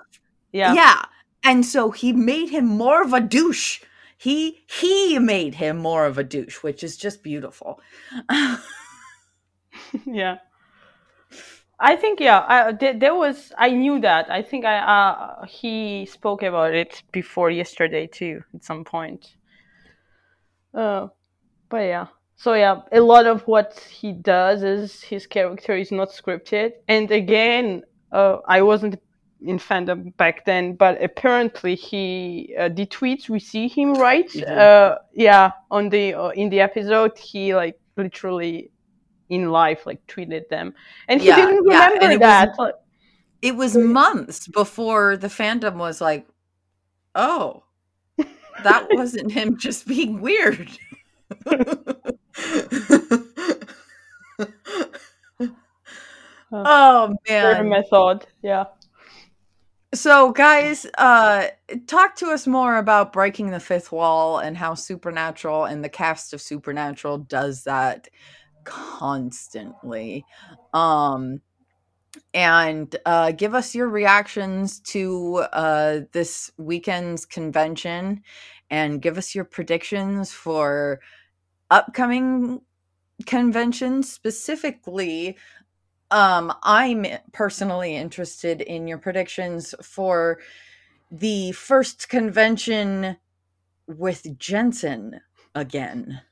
[0.52, 0.74] Yeah.
[0.74, 1.02] Yeah.
[1.42, 3.80] And so he made him more of a douche.
[4.20, 7.80] He he made him more of a douche, which is just beautiful.
[10.04, 10.36] yeah.
[11.78, 12.44] I think yeah.
[12.46, 14.30] I, there, there was I knew that.
[14.30, 19.36] I think I uh, he spoke about it before yesterday too at some point.
[20.74, 21.08] Uh,
[21.70, 22.08] but yeah.
[22.36, 26.72] So yeah, a lot of what he does is his character is not scripted.
[26.88, 29.00] And again, uh, I wasn't
[29.42, 34.30] in fandom back then, but apparently he uh, the tweets we see him write.
[34.30, 34.58] Mhm.
[34.58, 38.70] Uh, yeah, on the uh, in the episode, he like literally
[39.28, 40.74] in life like tweeted them,
[41.08, 42.58] and he Yeah, didn't yeah, remember it was- that.
[42.58, 42.74] Like,
[43.42, 46.26] it was months before the fandom was like,
[47.14, 47.64] "Oh,
[48.64, 50.68] that wasn't him just being weird."
[56.52, 57.68] oh Very man.
[57.68, 58.64] method, yeah.
[59.92, 61.48] So, guys, uh,
[61.88, 66.32] talk to us more about breaking the fifth wall and how Supernatural and the cast
[66.32, 68.06] of Supernatural does that
[68.62, 70.24] constantly.
[70.72, 71.40] Um,
[72.32, 78.22] and uh, give us your reactions to uh, this weekend's convention
[78.70, 81.00] and give us your predictions for
[81.68, 82.60] upcoming
[83.26, 85.36] conventions specifically
[86.10, 90.38] um i'm personally interested in your predictions for
[91.10, 93.16] the first convention
[93.86, 95.20] with jensen
[95.54, 96.22] again.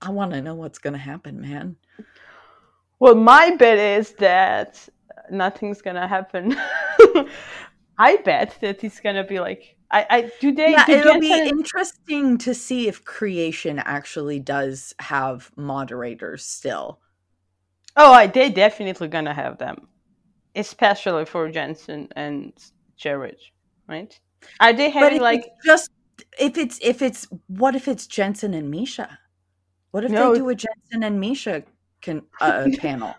[0.00, 1.76] I want to know what's going to happen man.
[3.00, 4.88] Well, my bet is that
[5.30, 6.56] nothing's gonna happen.
[7.98, 11.32] I bet that it's gonna be like I, I do they yeah do it'll be
[11.32, 16.98] interesting to see if creation actually does have moderators still
[17.98, 19.88] Oh, I, they definitely gonna have them,
[20.54, 22.52] especially for Jensen and
[22.96, 23.40] Jared,
[23.88, 24.18] right?
[24.60, 25.90] Are they having like just
[26.38, 29.18] if it's if it's what if it's jensen and misha
[29.90, 30.32] what if No.
[30.32, 31.64] they do a jensen and misha
[32.00, 33.14] can uh, panel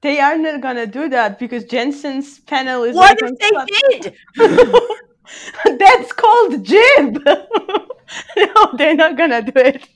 [0.00, 4.14] they are not gonna do that because Jensen's panel is what if they did
[5.78, 7.18] That's called jib.
[8.36, 9.88] no, they're not gonna do it.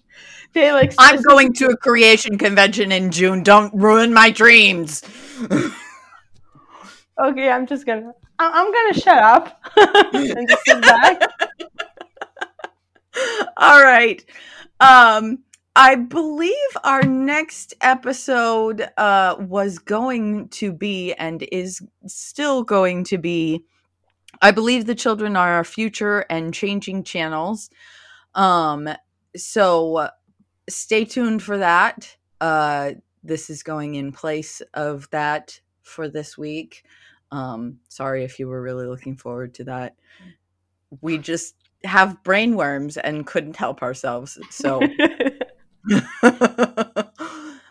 [0.54, 5.02] They like i'm going to a creation convention in june don't ruin my dreams
[7.18, 8.12] Okay, I'm just gonna.
[8.38, 9.60] I- I'm gonna shut up.
[10.14, 11.20] and this is back.
[13.56, 14.24] All right.
[14.80, 15.38] Um
[15.74, 16.54] I believe
[16.84, 23.64] our next episode uh was going to be and is still going to be
[24.42, 27.70] I believe the children are our future and changing channels.
[28.34, 28.88] Um
[29.36, 30.08] so
[30.68, 32.16] stay tuned for that.
[32.40, 32.92] Uh
[33.24, 36.84] this is going in place of that for this week.
[37.30, 39.96] Um sorry if you were really looking forward to that.
[41.00, 41.54] We just
[41.84, 44.38] have brainworms and couldn't help ourselves.
[44.50, 44.80] So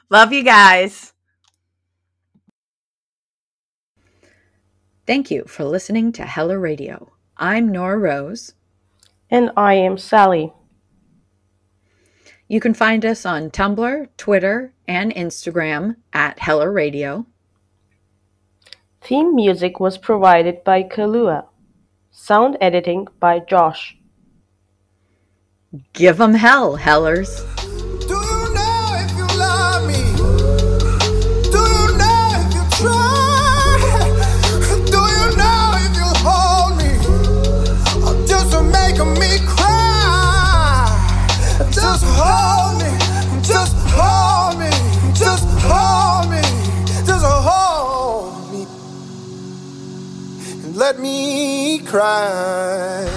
[0.10, 1.14] love you guys.
[5.06, 7.12] Thank you for listening to Hella Radio.
[7.38, 8.54] I'm Nora Rose.
[9.30, 10.54] and I am Sally.
[12.48, 17.26] You can find us on Tumblr, Twitter, and Instagram at Hella Radio.
[19.02, 21.46] Theme music was provided by Kalua.
[22.10, 23.98] Sound editing by Josh.
[25.92, 27.44] Give 'em hell, Hellers.
[50.78, 53.17] Let me cry.